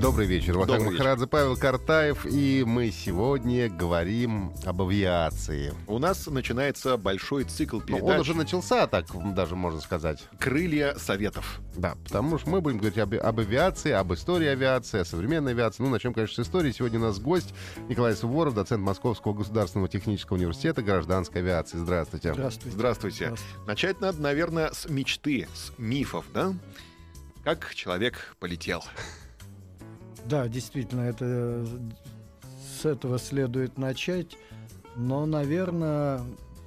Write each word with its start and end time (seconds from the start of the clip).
Добрый 0.00 0.26
вечер. 0.26 0.58
Вахтанг 0.58 0.78
Добрый 0.78 0.92
вечер. 0.92 1.04
Махарадзе, 1.04 1.26
Павел 1.26 1.56
Картаев. 1.56 2.26
И 2.26 2.64
мы 2.66 2.90
сегодня 2.90 3.70
говорим 3.70 4.52
об 4.66 4.82
авиации. 4.82 5.72
У 5.86 5.98
нас 5.98 6.26
начинается 6.26 6.98
большой 6.98 7.44
цикл 7.44 7.78
Ну, 7.78 7.82
передач 7.82 8.02
он 8.02 8.20
уже 8.20 8.34
начался, 8.34 8.86
так 8.86 9.06
даже 9.34 9.56
можно 9.56 9.80
сказать. 9.80 10.22
«Крылья 10.38 10.94
Советов». 10.98 11.60
Да, 11.74 11.96
потому 12.04 12.38
что 12.38 12.50
мы 12.50 12.60
будем 12.60 12.76
говорить 12.76 12.98
об, 12.98 13.14
об 13.14 13.40
авиации, 13.40 13.90
об 13.90 14.12
истории 14.12 14.48
авиации, 14.48 15.00
о 15.00 15.04
современной 15.06 15.52
авиации. 15.52 15.82
Ну, 15.82 15.88
начнем, 15.88 16.12
конечно, 16.12 16.44
с 16.44 16.46
истории. 16.46 16.72
Сегодня 16.72 16.98
у 16.98 17.02
нас 17.02 17.18
гость 17.18 17.54
Николай 17.88 18.14
Суворов, 18.14 18.54
доцент 18.54 18.82
Московского 18.82 19.32
государственного 19.32 19.88
технического 19.88 20.36
университета 20.36 20.82
гражданской 20.82 21.40
авиации. 21.40 21.78
Здравствуйте. 21.78 22.34
Здравствуйте. 22.34 22.76
Здравствуйте. 22.76 23.24
Здравствуйте. 23.26 23.66
Начать 23.66 24.00
надо, 24.00 24.20
наверное, 24.20 24.72
с 24.72 24.88
мечты, 24.90 25.48
с 25.54 25.72
мифов, 25.78 26.26
да? 26.34 26.52
Как 27.44 27.74
человек 27.74 28.36
полетел. 28.38 28.84
Да, 30.28 30.48
действительно, 30.48 31.02
это 31.02 31.66
с 32.80 32.84
этого 32.84 33.18
следует 33.18 33.78
начать. 33.78 34.36
Но, 34.96 35.26
наверное, 35.26 36.20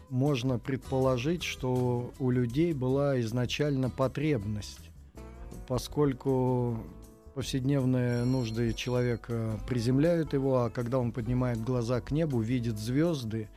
можно 0.10 0.60
предположить, 0.60 1.44
что 1.44 2.12
у 2.20 2.30
людей 2.30 2.74
была 2.74 3.20
изначально 3.22 3.90
потребность, 3.90 4.92
поскольку 5.68 6.78
повседневные 7.34 8.24
нужды 8.24 8.74
человека 8.74 9.60
приземляют 9.68 10.34
его, 10.34 10.64
а 10.64 10.70
когда 10.70 11.00
он 11.00 11.12
поднимает 11.12 11.64
глаза 11.64 12.02
к 12.02 12.12
небу, 12.12 12.40
видит 12.42 12.78
звезды, 12.78 13.50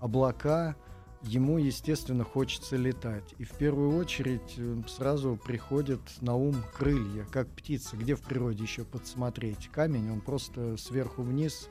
облака, 0.00 0.76
ему, 1.22 1.58
естественно, 1.58 2.24
хочется 2.24 2.76
летать. 2.76 3.34
И 3.38 3.44
в 3.44 3.52
первую 3.52 3.96
очередь 3.96 4.54
э, 4.56 4.82
сразу 4.88 5.38
приходят 5.42 6.00
на 6.20 6.34
ум 6.34 6.56
крылья, 6.74 7.24
как 7.30 7.48
птица. 7.48 7.96
Где 7.96 8.14
в 8.14 8.22
природе 8.22 8.62
еще 8.62 8.84
подсмотреть? 8.84 9.68
Камень, 9.72 10.10
он 10.10 10.20
просто 10.20 10.76
сверху 10.76 11.22
вниз, 11.22 11.68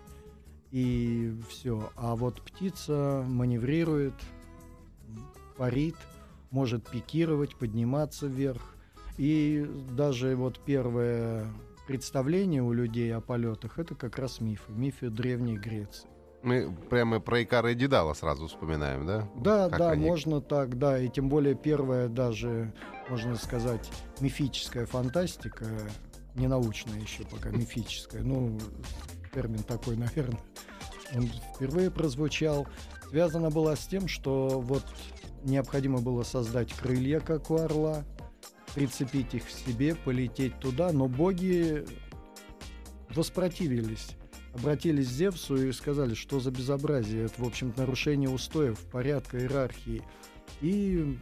и 0.72 1.38
все. 1.50 1.92
А 1.96 2.16
вот 2.16 2.42
птица 2.42 3.26
маневрирует, 3.28 4.16
парит, 5.58 5.98
может 6.50 6.90
пикировать, 6.90 7.56
подниматься 7.56 8.28
вверх. 8.28 8.76
И 9.18 9.70
даже 9.92 10.36
вот 10.36 10.60
первое 10.66 11.46
представление 11.88 12.64
у 12.64 12.72
людей 12.72 13.14
о 13.14 13.20
полетах 13.20 13.78
это 13.78 13.96
как 13.96 14.18
раз 14.18 14.40
мифы, 14.40 14.72
мифы 14.72 15.10
Древней 15.10 15.58
Греции. 15.58 16.10
Мы 16.44 16.72
прямо 16.90 17.20
про 17.20 17.44
Икара 17.44 17.72
и 17.72 17.76
Дедала 17.76 18.14
сразу 18.16 18.48
вспоминаем, 18.48 19.06
да? 19.06 19.28
Да, 19.36 19.70
Как 19.70 19.80
да, 19.80 19.92
они- 19.92 20.06
можно 20.08 20.42
так, 20.42 20.78
да, 20.78 20.98
и 21.00 21.08
тем 21.08 21.30
более 21.30 21.54
первая 21.56 22.08
даже, 22.08 22.74
можно 23.10 23.36
сказать, 23.36 23.88
мифическая 24.20 24.86
фантастика, 24.88 25.66
не 26.36 26.48
научная 26.48 27.00
еще 27.00 27.24
пока, 27.26 27.50
мифическая, 27.50 28.24
ну, 28.24 28.58
термин 29.34 29.62
такой, 29.64 29.96
наверное, 29.98 30.40
он 31.14 31.28
впервые 31.56 31.92
прозвучал, 31.92 32.68
связана 33.10 33.52
была 33.52 33.76
с 33.76 33.86
тем, 33.86 34.08
что 34.08 34.60
вот 34.62 34.84
необходимо 35.44 36.00
было 36.00 36.24
создать 36.24 36.74
крылья, 36.74 37.20
как 37.20 37.52
у 37.52 37.58
орла, 37.58 38.04
прицепить 38.74 39.36
их 39.36 39.46
к 39.46 39.50
себе, 39.50 39.94
полететь 39.94 40.58
туда, 40.60 40.92
но 40.92 41.08
боги 41.08 41.86
воспротивились 43.14 44.16
обратились 44.54 45.08
к 45.08 45.12
Зевсу 45.12 45.56
и 45.56 45.72
сказали, 45.72 46.14
что 46.14 46.40
за 46.40 46.52
безобразие, 46.52 47.26
это, 47.26 47.42
в 47.42 47.46
общем 47.48 47.74
нарушение 47.78 48.30
устоев, 48.30 48.80
порядка, 48.92 49.40
иерархии. 49.40 50.04
И 50.62 51.18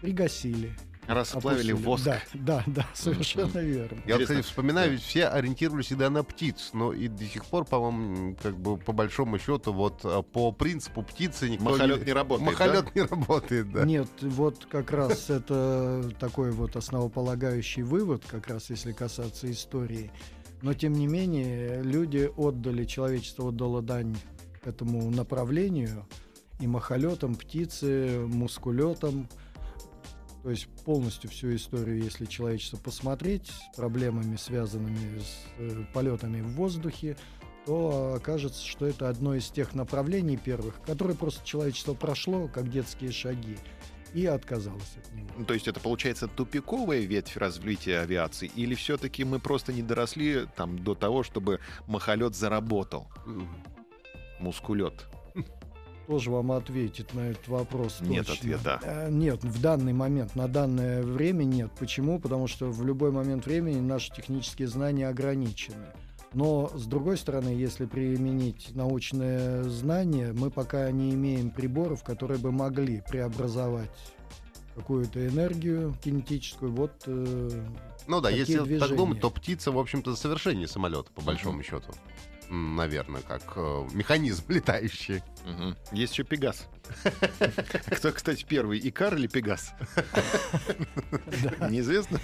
пригасили. 0.00 0.76
Расплавили 1.06 1.72
опустили. 1.72 1.86
воск. 1.86 2.04
Да, 2.04 2.22
да, 2.34 2.64
да, 2.66 2.86
совершенно 2.94 3.58
верно. 3.58 4.00
Я, 4.06 4.14
вот, 4.14 4.22
кстати, 4.22 4.42
вспоминаю, 4.42 4.92
ведь 4.92 5.02
все 5.02 5.26
ориентировались 5.26 5.86
всегда 5.86 6.08
на 6.08 6.22
птиц, 6.22 6.70
но 6.72 6.92
и 6.92 7.08
до 7.08 7.24
сих 7.24 7.46
пор, 7.46 7.64
по-моему, 7.64 8.36
как 8.40 8.56
бы 8.56 8.76
по 8.76 8.92
большому 8.92 9.38
счету, 9.38 9.72
вот 9.72 10.02
а, 10.04 10.22
по 10.22 10.52
принципу 10.52 11.02
птицы 11.02 11.48
никто 11.48 11.64
Махолет 11.64 12.06
не 12.06 12.12
работает, 12.12 12.50
Махолет 12.50 12.94
не 12.94 13.02
работает, 13.02 13.72
да. 13.72 13.84
Нет, 13.84 14.08
вот 14.20 14.66
как 14.66 14.92
раз 14.92 15.30
это 15.30 16.12
такой 16.20 16.52
вот 16.52 16.76
основополагающий 16.76 17.82
вывод, 17.82 18.22
как 18.28 18.46
раз 18.46 18.70
если 18.70 18.92
касаться 18.92 19.50
истории. 19.50 20.12
Но 20.62 20.74
тем 20.74 20.92
не 20.92 21.06
менее, 21.06 21.82
люди 21.82 22.30
отдали, 22.36 22.84
человечество 22.84 23.48
отдало 23.48 23.82
дань 23.82 24.16
этому 24.64 25.10
направлению, 25.10 26.06
и 26.60 26.66
махолетам, 26.66 27.34
птицы, 27.34 28.20
мускулетам, 28.26 29.28
то 30.42 30.50
есть 30.50 30.68
полностью 30.84 31.30
всю 31.30 31.54
историю, 31.54 32.02
если 32.02 32.24
человечество 32.26 32.76
посмотреть, 32.78 33.48
с 33.48 33.76
проблемами, 33.76 34.36
связанными 34.36 35.18
с 35.18 35.46
э, 35.58 35.84
полетами 35.92 36.40
в 36.40 36.52
воздухе, 36.54 37.16
то 37.66 38.14
окажется, 38.16 38.66
что 38.66 38.86
это 38.86 39.08
одно 39.08 39.34
из 39.34 39.48
тех 39.50 39.74
направлений 39.74 40.36
первых, 40.38 40.80
которые 40.82 41.16
просто 41.16 41.46
человечество 41.46 41.94
прошло, 41.94 42.48
как 42.48 42.70
детские 42.70 43.12
шаги, 43.12 43.56
и 44.14 44.26
отказалось 44.26 44.96
от 44.96 45.12
него. 45.14 45.28
Ну, 45.38 45.44
То 45.44 45.54
есть 45.54 45.68
это 45.68 45.80
получается 45.80 46.28
тупиковая 46.28 47.00
ветвь 47.00 47.36
развития 47.36 48.00
авиации, 48.00 48.50
или 48.54 48.74
все-таки 48.74 49.24
мы 49.24 49.38
просто 49.38 49.72
не 49.72 49.82
доросли 49.82 50.46
там 50.56 50.78
до 50.78 50.94
того, 50.94 51.22
чтобы 51.22 51.60
махолет 51.86 52.34
заработал, 52.34 53.08
мускулет? 54.38 55.06
Тоже 56.06 56.32
вам 56.32 56.50
ответит 56.50 57.14
на 57.14 57.20
этот 57.30 57.46
вопрос. 57.46 57.98
Нет 58.00 58.26
точно. 58.26 58.56
ответа. 58.56 58.80
Э, 58.82 59.08
Нет, 59.10 59.44
в 59.44 59.60
данный 59.60 59.92
момент, 59.92 60.34
на 60.34 60.48
данное 60.48 61.04
время 61.04 61.44
нет. 61.44 61.70
Почему? 61.78 62.18
Потому 62.18 62.48
что 62.48 62.68
в 62.68 62.84
любой 62.84 63.12
момент 63.12 63.46
времени 63.46 63.78
наши 63.78 64.12
технические 64.12 64.66
знания 64.66 65.06
ограничены. 65.06 65.86
Но, 66.32 66.70
с 66.74 66.86
другой 66.86 67.16
стороны, 67.18 67.48
если 67.48 67.86
применить 67.86 68.70
научное 68.74 69.64
знание, 69.64 70.32
мы 70.32 70.50
пока 70.50 70.90
не 70.92 71.12
имеем 71.14 71.50
приборов, 71.50 72.04
которые 72.04 72.38
бы 72.38 72.52
могли 72.52 73.02
преобразовать 73.08 73.90
какую-то 74.76 75.26
энергию 75.26 75.94
кинетическую. 76.02 76.70
Вот 76.72 76.92
э, 77.06 77.50
Ну 78.06 78.20
да, 78.20 78.28
Такие 78.28 78.40
если 78.42 78.58
так 78.58 78.64
движения. 78.66 78.96
думать, 78.96 79.20
то 79.20 79.30
птица, 79.30 79.72
в 79.72 79.78
общем-то, 79.78 80.14
совершеннее 80.14 80.68
самолета, 80.68 81.10
по 81.12 81.20
большому 81.20 81.62
счету. 81.64 81.92
М, 82.48 82.76
Наверное, 82.76 83.22
как 83.22 83.42
э, 83.56 83.88
механизм 83.92 84.44
летающий. 84.48 85.22
Мгм. 85.44 85.76
Есть 85.90 86.12
еще 86.12 86.22
Пегас. 86.22 86.68
Кто, 87.96 88.12
кстати, 88.12 88.44
первый, 88.48 88.78
Икар 88.88 89.16
или 89.16 89.26
Пегас? 89.26 89.72
Неизвестно. 91.68 92.20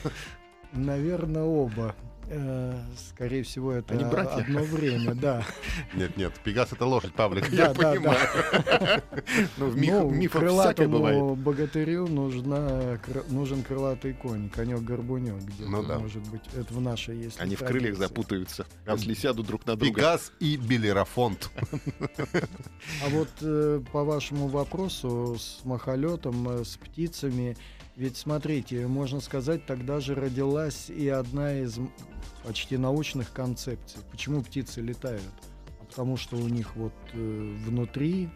наверное, 0.72 1.42
оба. 1.42 1.94
Э, 2.28 2.78
Скорее 3.10 3.42
всего, 3.44 3.72
это 3.72 3.94
Они 3.94 4.04
братья? 4.04 4.42
одно 4.42 4.62
время, 4.62 5.14
да. 5.14 5.44
Нет, 5.94 6.16
нет, 6.16 6.32
Пегас 6.42 6.72
это 6.72 6.84
лошадь, 6.84 7.12
Павлик. 7.14 7.48
Я 7.50 7.70
понимаю. 7.72 8.18
Ну, 9.58 9.68
в 9.68 9.76
миф- 9.76 9.90
Ну, 9.92 10.10
мифах 10.10 10.42
всякое 10.42 10.88
бывает. 10.88 11.16
крылатому 11.18 11.36
богатырю 11.36 12.06
нужен 12.08 13.62
крылатый 13.62 14.12
конь, 14.14 14.48
конек-горбунек. 14.50 15.36
где-то, 15.42 15.70
Ну 15.70 15.82
да. 15.84 15.98
Может 15.98 16.22
быть, 16.28 16.42
это 16.56 16.72
в 16.74 16.80
нашей 16.80 17.16
есть. 17.16 17.40
Они 17.40 17.54
в 17.56 17.60
крыльях 17.60 17.96
запутаются, 17.96 18.66
если 18.86 19.14
сядут 19.14 19.46
друг 19.46 19.64
на 19.66 19.76
друга. 19.76 19.94
Пегас 19.94 20.32
и 20.40 20.56
Белерафонт. 20.56 21.50
А 23.04 23.08
вот 23.10 23.28
э, 23.40 23.80
по 23.92 24.04
вашему 24.04 24.48
вопросу 24.48 25.36
с 25.38 25.64
махолетом, 25.64 26.48
э, 26.48 26.64
с 26.64 26.76
птицами, 26.76 27.56
ведь 27.96 28.18
смотрите, 28.18 28.86
можно 28.86 29.20
сказать, 29.20 29.64
тогда 29.64 30.00
же 30.00 30.14
родилась 30.14 30.90
и 30.90 31.08
одна 31.08 31.58
из 31.58 31.78
почти 32.44 32.76
научных 32.76 33.32
концепций. 33.32 34.02
Почему 34.10 34.42
птицы 34.42 34.82
летают? 34.82 35.22
А 35.80 35.84
потому 35.84 36.18
что 36.18 36.36
у 36.36 36.46
них 36.48 36.76
вот 36.76 36.92
э, 37.14 37.54
внутри 37.64 38.28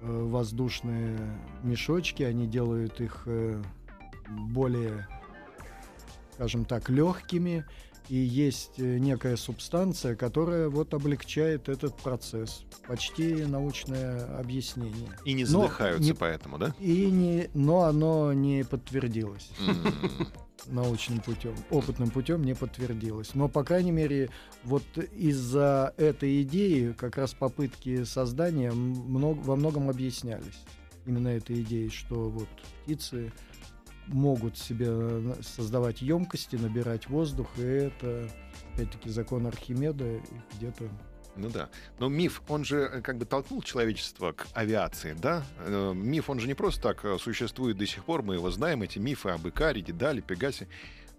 э, 0.00 0.06
воздушные 0.06 1.18
мешочки, 1.62 2.22
они 2.22 2.46
делают 2.46 2.98
их 3.02 3.24
э, 3.26 3.62
более, 4.30 5.06
скажем 6.32 6.64
так, 6.64 6.88
легкими. 6.88 7.66
И 8.08 8.16
есть 8.16 8.78
э, 8.78 8.98
некая 8.98 9.36
субстанция, 9.36 10.14
которая 10.14 10.68
вот 10.68 10.92
облегчает 10.92 11.68
этот 11.68 11.96
процесс. 11.96 12.64
Почти 12.86 13.44
научное 13.46 14.38
объяснение. 14.38 15.18
И 15.24 15.32
не 15.32 15.44
Но 15.44 15.62
задыхаются 15.62 16.02
не- 16.02 16.12
поэтому, 16.12 16.58
да? 16.58 16.74
И 16.80 17.06
не, 17.10 17.48
но 17.54 17.82
оно 17.84 18.32
не 18.32 18.64
подтвердилось. 18.64 19.50
М. 19.66 20.28
научным 20.66 21.20
путем, 21.20 21.54
опытным 21.70 22.10
путем 22.10 22.42
не 22.42 22.54
подтвердилось. 22.54 23.34
Но, 23.34 23.48
по 23.48 23.64
крайней 23.64 23.90
мере, 23.90 24.30
вот 24.62 24.82
из-за 25.12 25.92
этой 25.96 26.42
идеи 26.42 26.92
как 26.92 27.16
раз 27.16 27.34
попытки 27.34 28.04
создания 28.04 28.72
много, 28.72 29.40
во 29.40 29.56
многом 29.56 29.90
объяснялись. 29.90 30.64
Именно 31.06 31.28
этой 31.28 31.60
идеей, 31.62 31.90
что 31.90 32.30
вот 32.30 32.48
птицы 32.82 33.32
могут 34.06 34.58
себе 34.58 35.34
создавать 35.42 36.02
емкости, 36.02 36.56
набирать 36.56 37.08
воздух, 37.08 37.48
и 37.56 37.62
это, 37.62 38.28
опять-таки, 38.74 39.10
закон 39.10 39.46
Архимеда 39.46 40.20
где-то 40.56 40.88
ну 41.36 41.50
да. 41.50 41.68
Но 41.98 42.08
миф, 42.08 42.42
он 42.48 42.64
же 42.64 42.82
э, 42.82 43.00
как 43.00 43.18
бы 43.18 43.24
толкнул 43.24 43.60
человечество 43.62 44.32
к 44.32 44.46
авиации, 44.54 45.14
да? 45.14 45.42
Э, 45.58 45.92
миф, 45.92 46.30
он 46.30 46.38
же 46.38 46.46
не 46.46 46.54
просто 46.54 46.80
так 46.80 47.04
э, 47.04 47.18
существует 47.18 47.76
до 47.76 47.86
сих 47.86 48.04
пор, 48.04 48.22
мы 48.22 48.34
его 48.34 48.50
знаем, 48.50 48.82
эти 48.82 48.98
мифы 48.98 49.30
об 49.30 49.46
Икаре, 49.46 49.80
Дедале, 49.80 50.22
Пегасе. 50.22 50.68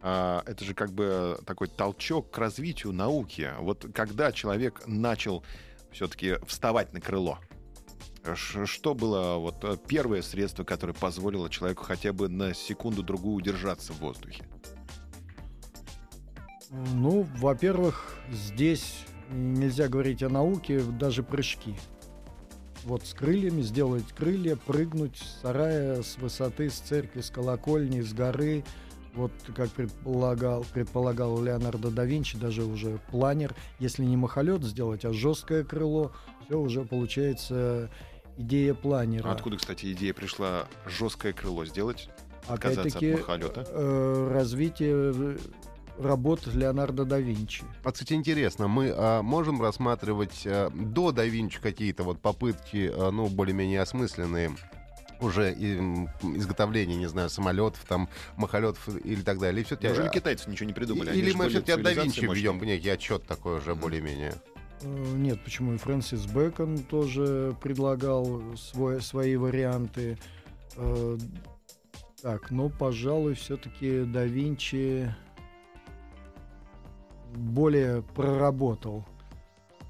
А, 0.01 0.43
это 0.45 0.63
же 0.63 0.73
как 0.73 0.91
бы 0.91 1.39
такой 1.45 1.67
толчок 1.67 2.29
к 2.29 2.37
развитию 2.37 2.93
науки. 2.93 3.51
Вот 3.59 3.87
когда 3.93 4.31
человек 4.31 4.83
начал 4.85 5.43
все-таки 5.91 6.35
вставать 6.45 6.93
на 6.93 7.01
крыло, 7.01 7.39
что 8.33 8.95
было 8.95 9.38
вот 9.38 9.86
первое 9.88 10.21
средство, 10.21 10.63
которое 10.63 10.94
позволило 10.94 11.50
человеку 11.50 11.83
хотя 11.83 12.12
бы 12.12 12.27
на 12.27 12.53
секунду-другую 12.53 13.36
удержаться 13.36 13.94
в 13.94 14.00
воздухе? 14.00 14.45
Ну, 16.71 17.27
во-первых, 17.38 18.15
здесь 18.31 19.06
нельзя 19.30 19.88
говорить 19.88 20.24
о 20.24 20.30
науке, 20.30 20.81
даже 20.81 21.24
прыжки. 21.24 21.75
Вот 22.83 23.06
с 23.06 23.13
крыльями 23.13 23.62
сделать 23.62 24.06
крылья, 24.15 24.56
прыгнуть 24.56 25.18
с 25.18 25.42
сарая, 25.42 26.03
с 26.03 26.18
высоты, 26.18 26.69
с 26.69 26.75
церкви, 26.75 27.21
с 27.21 27.31
колокольни, 27.31 28.01
с 28.01 28.13
горы. 28.13 28.63
Вот 29.15 29.31
как 29.56 29.69
предполагал, 29.69 30.65
предполагал 30.73 31.41
Леонардо 31.41 31.89
да 31.89 32.03
Винчи, 32.03 32.38
даже 32.38 32.63
уже 32.63 33.00
планер, 33.12 33.56
если 33.79 34.03
не 34.03 34.17
махолет 34.17 34.63
сделать, 34.63 35.06
а 35.06 35.13
жесткое 35.13 35.63
крыло, 35.63 36.12
все 36.45 36.59
уже 36.59 36.83
получается 36.83 37.89
идея 38.38 38.73
планера. 38.73 39.31
откуда, 39.31 39.57
кстати, 39.57 39.91
идея 39.94 40.13
пришла 40.13 40.67
жесткое 40.85 41.33
крыло 41.33 41.65
сделать? 41.65 42.09
Опять-таки, 42.47 43.17
э, 43.17 44.29
развитие 44.31 45.38
работ 46.00 46.47
Леонардо 46.47 47.06
да 47.06 47.19
Винчи. 47.19 47.63
А, 47.83 47.91
кстати, 47.91 48.13
интересно, 48.13 48.68
мы 48.68 48.94
а, 48.95 49.21
можем 49.21 49.61
рассматривать 49.61 50.44
а, 50.45 50.69
до 50.69 51.11
да 51.11 51.25
Винчи 51.25 51.59
какие-то 51.61 52.03
вот 52.03 52.19
попытки, 52.19 52.91
а, 52.94 53.11
ну, 53.11 53.27
более-менее 53.27 53.81
осмысленные 53.81 54.56
уже 55.19 55.53
и, 55.53 55.75
изготовления, 56.35 56.95
не 56.95 57.07
знаю, 57.07 57.29
самолетов, 57.29 57.83
там, 57.88 58.09
махолетов 58.38 58.88
или 59.03 59.21
так 59.21 59.39
далее. 59.39 59.59
Или 59.59 59.65
все-таки... 59.65 59.88
Неужели 59.88 60.09
китайцы 60.09 60.50
ничего 60.50 60.67
не 60.67 60.73
придумали? 60.73 61.15
Или 61.15 61.33
мы 61.33 61.50
все-таки 61.50 61.71
от 61.71 61.81
да 61.81 61.94
Винчи 61.94 62.21
ведем 62.21 62.62
некий 62.62 62.89
отчет 62.89 63.23
такой 63.25 63.57
уже 63.57 63.75
более-менее? 63.75 64.33
Э, 64.81 65.13
нет, 65.15 65.44
почему? 65.44 65.73
И 65.73 65.77
Фрэнсис 65.77 66.25
Бэкон 66.25 66.79
тоже 66.79 67.56
предлагал 67.62 68.41
свой, 68.57 69.01
свои 69.01 69.35
варианты. 69.35 70.17
Э, 70.75 71.18
так, 72.21 72.51
но, 72.51 72.69
пожалуй, 72.69 73.35
все-таки 73.35 74.03
да 74.03 74.25
Винчи 74.25 75.13
более 77.33 78.01
проработал 78.01 79.06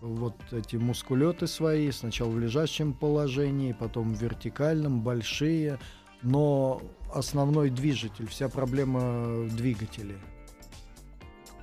вот 0.02 0.36
эти 0.52 0.76
мускулеты 0.76 1.48
свои, 1.48 1.92
сначала 1.92 2.30
в 2.30 2.40
лежащем 2.40 2.94
положении, 2.94 3.74
потом 3.74 4.14
в 4.14 4.22
вертикальном, 4.22 5.02
большие, 5.02 5.80
но 6.22 6.82
основной 7.14 7.70
движитель, 7.70 8.28
вся 8.28 8.50
проблема 8.50 9.24
в 9.44 9.56
двигателе. 9.56 10.18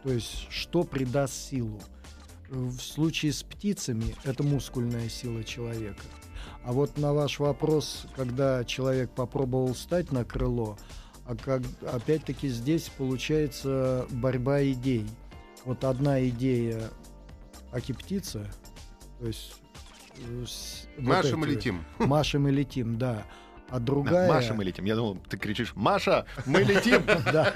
То 0.02 0.12
есть, 0.12 0.46
что 0.50 0.84
придаст 0.84 1.34
силу? 1.34 1.81
В 2.49 2.79
случае 2.79 3.32
с 3.32 3.43
птицами 3.43 4.14
это 4.25 4.43
мускульная 4.43 5.08
сила 5.08 5.43
человека. 5.44 6.02
А 6.64 6.73
вот 6.73 6.99
на 6.99 7.12
ваш 7.12 7.38
вопрос, 7.38 8.06
когда 8.17 8.64
человек 8.64 9.11
попробовал 9.11 9.75
встать 9.75 10.12
на 10.12 10.25
крыло, 10.25 10.76
а 11.25 11.37
как, 11.37 11.62
опять-таки 11.90 12.49
здесь 12.49 12.90
получается 12.96 14.06
борьба 14.11 14.62
идей– 14.64 15.06
вот 15.64 15.84
одна 15.84 16.26
идея 16.29 16.90
Аки-птица, 17.73 18.51
то 19.19 19.27
есть... 19.27 19.55
Э, 20.19 20.45
вот 20.99 21.33
мы 21.37 21.47
летим. 21.47 21.85
Маша 21.99 22.39
мы 22.39 22.51
летим, 22.51 22.99
да. 22.99 23.25
А 23.71 23.79
другая... 23.79 24.29
Да, 24.29 24.35
Маша, 24.35 24.53
мы 24.53 24.65
летим. 24.65 24.85
Я 24.85 24.97
думал, 24.97 25.17
ты 25.31 25.39
кричишь, 25.39 25.73
Маша, 25.75 26.27
мы 26.45 26.63
летим! 26.63 27.03
Да. 27.33 27.53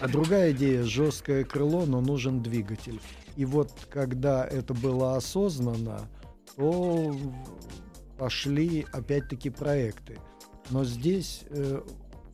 А 0.00 0.08
другая 0.08 0.50
идея— 0.50 0.82
жесткое 0.84 1.44
крыло, 1.44 1.86
но 1.86 2.00
нужен 2.00 2.42
двигатель. 2.42 3.00
И 3.36 3.44
вот 3.44 3.70
когда 3.88 4.44
это 4.44 4.74
было 4.74 5.16
осознанно, 5.16 6.08
то 6.56 7.16
пошли 8.18 8.84
опять-таки 8.92 9.50
проекты. 9.50 10.18
Но 10.70 10.84
здесь 10.84 11.42
э, 11.50 11.80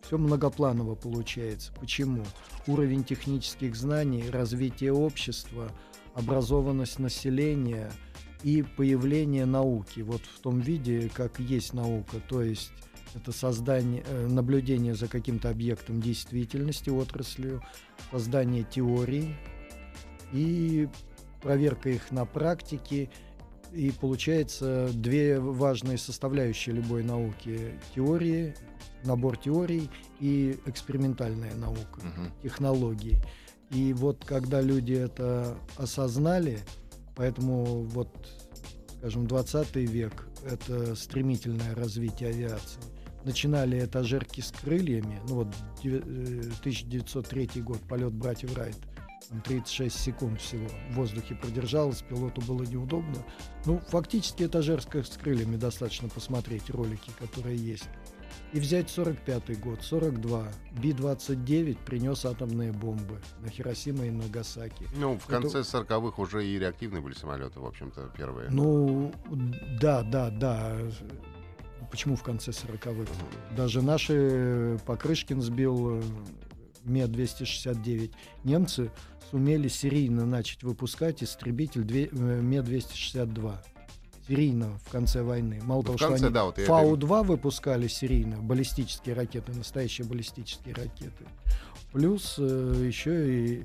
все 0.00 0.19
многопланово 0.19 0.94
получается. 0.94 1.72
Почему? 1.78 2.25
Уровень 2.67 3.05
технических 3.05 3.76
знаний, 3.76 4.31
развитие 4.31 4.94
общества, 4.94 5.70
образованность 6.14 6.99
населения 6.99 7.90
и 8.43 8.62
появление 8.62 9.46
науки. 9.46 10.00
Вот 10.00 10.22
в 10.22 10.40
том 10.40 10.61
виде, 10.61 11.11
как 11.12 11.40
есть 11.40 11.75
наука. 11.75 12.20
То 12.28 12.43
есть 12.43 12.72
это 13.14 13.32
создание, 13.32 14.05
э, 14.06 14.26
наблюдение 14.26 14.94
за 14.94 15.08
каким-то 15.08 15.50
объектом 15.50 16.00
действительности, 16.00 16.90
отраслью, 16.90 17.62
создание 18.11 18.64
теорий 18.64 19.34
и 20.32 20.88
проверка 21.43 21.90
их 21.90 22.11
на 22.11 22.26
практике. 22.26 23.10
И 23.72 23.90
получается 23.90 24.90
две 24.93 25.40
важные 25.40 25.99
составляющие 25.99 26.75
любой 26.75 27.02
науки. 27.02 27.72
Теории 27.94 28.55
набор 29.05 29.37
теорий 29.37 29.90
и 30.20 30.58
экспериментальная 30.67 31.55
наука, 31.55 31.99
угу. 31.99 32.31
технологии. 32.43 33.20
И 33.70 33.93
вот 33.93 34.25
когда 34.25 34.61
люди 34.61 34.93
это 34.93 35.56
осознали, 35.76 36.61
поэтому 37.16 37.82
вот, 37.84 38.08
скажем, 38.99 39.26
20 39.26 39.76
век— 39.76 40.28
это 40.44 40.94
стремительное 40.94 41.75
развитие 41.75 42.31
авиации. 42.31 42.81
Начинали 43.25 43.82
этажерки 43.82 44.43
с 44.43 44.52
крыльями, 44.52 45.19
ну 45.28 45.37
вот 45.37 45.49
1903 45.78 47.50
э, 47.55 47.61
год, 47.61 47.81
полет 47.88 48.12
братьев 48.12 48.55
Райт, 48.55 48.76
там 49.28 49.40
36 49.40 49.99
секунд 49.99 50.40
всего 50.40 50.69
в 50.90 50.94
воздухе 50.94 51.34
продержалось, 51.34 52.02
пилоту 52.02 52.40
было 52.43 52.62
неудобно. 52.62 53.25
Ну, 53.64 53.81
фактически 53.88 54.44
этажерка 54.44 55.03
с 55.03 55.17
крыльями 55.17 55.56
достаточно 55.56 56.08
посмотреть 56.08 56.70
ролики, 56.70 57.10
которые 57.19 57.56
есть. 57.56 57.88
И 58.53 58.60
взять 58.60 58.91
45 58.91 59.60
год, 59.60 59.82
42. 59.82 60.48
Би-29 60.81 61.79
принес 61.84 62.24
атомные 62.24 62.72
бомбы 62.72 63.20
на 63.41 63.48
Хиросима 63.48 64.06
и 64.06 64.10
Нагасаки. 64.10 64.86
Ну, 64.96 65.19
в 65.19 65.26
конце 65.26 65.60
Это... 65.60 65.79
40-х 65.79 66.22
уже 66.22 66.46
и 66.46 66.58
реактивные 66.58 67.03
были 67.03 67.14
самолеты, 67.14 67.60
в 67.60 67.67
общем-то, 67.67 68.12
первые. 68.17 68.50
Ну, 68.50 69.12
да, 69.81 70.03
да, 70.03 70.31
да. 70.31 70.76
Почему 71.91 72.17
в 72.17 72.22
конце 72.22 72.50
40-х? 72.50 73.10
Даже 73.56 73.82
наши 73.82 74.79
Покрышкин 74.86 75.43
сбил 75.43 75.98
э, 75.98 76.03
Ме-269. 76.84 78.12
Немцы 78.44 78.91
сумели 79.31 79.69
серийно 79.69 80.26
начать 80.26 80.62
выпускать 80.62 81.22
истребитель 81.22 81.84
э, 81.91 82.41
Ме-262 82.41 83.58
серийно 84.26 84.78
в 84.84 84.90
конце 84.90 85.22
войны. 85.22 85.60
Мало 85.62 85.81
ну, 85.81 85.84
того, 85.84 85.98
конце, 85.98 86.16
что 86.16 86.26
они 86.26 86.34
да, 86.34 86.44
вот 86.44 86.58
Фау-2 86.58 87.24
выпускали 87.24 87.88
серийно, 87.88 88.38
баллистические 88.38 89.14
ракеты, 89.14 89.52
настоящие 89.52 90.06
баллистические 90.06 90.74
ракеты. 90.74 91.24
Плюс 91.93 92.36
э, 92.38 92.84
еще 92.86 93.34
и, 93.34 93.64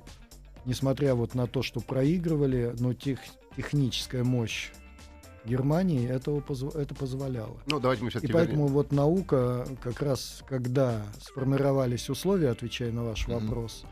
несмотря 0.65 1.15
вот 1.15 1.33
на 1.35 1.47
то, 1.47 1.61
что 1.61 1.79
проигрывали, 1.79 2.75
но 2.79 2.93
тех, 2.93 3.19
техническая 3.55 4.23
мощь 4.23 4.71
Германии 5.45 6.07
этого 6.07 6.41
позв... 6.41 6.75
это 6.75 6.93
позволяло. 6.93 7.57
Ну, 7.65 7.79
давайте 7.79 8.03
мы 8.03 8.09
И 8.09 8.27
поэтому 8.27 8.63
вернем. 8.63 8.73
вот 8.73 8.91
наука, 8.91 9.65
как 9.81 10.01
раз 10.01 10.43
когда 10.47 11.03
сформировались 11.21 12.09
условия, 12.09 12.49
отвечая 12.49 12.91
на 12.91 13.03
ваш 13.05 13.27
mm-hmm. 13.27 13.45
вопрос, 13.45 13.85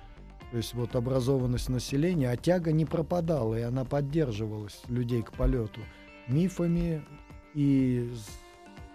то 0.51 0.57
есть 0.57 0.73
вот 0.73 0.95
образованность 0.95 1.69
населения, 1.69 2.29
а 2.29 2.37
тяга 2.37 2.71
не 2.71 2.85
пропадала, 2.85 3.55
и 3.55 3.61
она 3.61 3.85
поддерживалась 3.85 4.81
людей 4.87 5.23
к 5.23 5.31
полету 5.31 5.81
мифами 6.27 7.03
и 7.53 8.11
с 8.13 8.29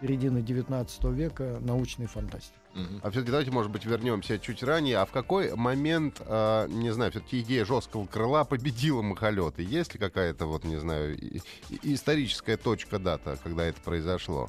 середины 0.02 0.42
19 0.42 1.04
века 1.04 1.58
научной 1.60 2.06
фантастикой. 2.06 2.58
А 3.02 3.10
все-таки 3.10 3.30
давайте, 3.30 3.50
может 3.50 3.70
быть, 3.70 3.84
вернемся 3.84 4.38
чуть 4.38 4.62
ранее. 4.62 4.98
А 4.98 5.06
в 5.06 5.10
какой 5.10 5.54
момент, 5.54 6.20
э, 6.24 6.66
не 6.68 6.90
знаю, 6.90 7.10
все-таки 7.10 7.40
идея 7.40 7.64
жесткого 7.64 8.06
крыла 8.06 8.44
победила 8.44 9.02
махолеты? 9.02 9.62
Есть 9.62 9.94
ли 9.94 10.00
какая-то, 10.00 10.46
вот, 10.46 10.64
не 10.64 10.76
знаю, 10.76 11.16
и, 11.18 11.40
и, 11.68 11.94
историческая 11.94 12.56
точка 12.56 12.98
дата, 12.98 13.38
когда 13.44 13.64
это 13.64 13.80
произошло? 13.82 14.48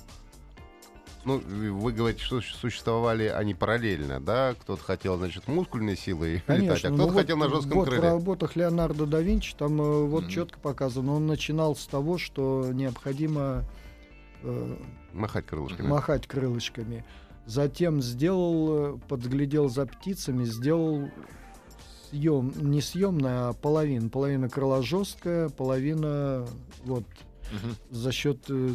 Ну, 1.26 1.40
вы 1.40 1.92
говорите, 1.94 2.22
что 2.24 2.42
существовали 2.42 3.26
они 3.28 3.54
параллельно, 3.54 4.20
да? 4.20 4.56
Кто-то 4.60 4.84
хотел, 4.84 5.18
значит, 5.18 5.48
мускульной 5.48 5.96
силой 5.96 6.42
Конечно, 6.46 6.66
летать, 6.76 6.86
а 6.86 6.90
ну 6.90 6.96
кто-то 6.98 7.12
вот- 7.14 7.22
хотел 7.22 7.38
на 7.38 7.50
жестком 7.50 7.74
вот 7.80 7.88
крыле. 7.88 8.02
в 8.02 8.04
работах 8.04 8.56
Леонардо 8.56 9.06
да 9.06 9.22
Винчи 9.22 9.56
там 9.58 9.82
э, 9.82 10.04
вот 10.06 10.24
Мгм. 10.24 10.32
четко 10.32 10.60
показано. 10.60 11.14
Он 11.16 11.26
начинал 11.28 11.76
с 11.76 11.86
того, 11.88 12.18
что 12.18 12.68
необходимо 12.74 13.64
э, 14.44 14.76
Махать 15.14 15.46
крылышками. 15.46 15.88
махать 15.88 16.28
крылышками. 16.28 17.06
Затем 17.46 18.02
сделал, 18.02 18.96
э, 18.96 19.00
подглядел 19.08 19.70
за 19.70 19.86
птицами, 19.86 20.44
сделал 20.46 21.10
съем, 22.10 22.52
не 22.58 22.82
съемная, 22.82 23.50
а 23.50 23.54
половина. 23.54 24.10
Половина 24.10 24.50
крыла 24.50 24.82
жесткая, 24.84 25.48
половина 25.50 26.46
вот 26.84 27.06
Мгм. 27.52 27.76
за 27.92 28.12
счет 28.12 28.40
э, 28.50 28.70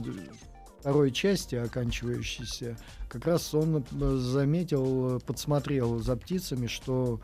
второй 0.89 1.11
части 1.11 1.55
оканчивающейся, 1.55 2.79
как 3.11 3.27
раз 3.27 3.53
он 3.53 3.85
э, 4.01 4.17
заметил, 4.17 5.17
э, 5.17 5.21
подсмотрел 5.21 5.99
за 5.99 6.17
птицами, 6.17 6.67
что 6.67 7.21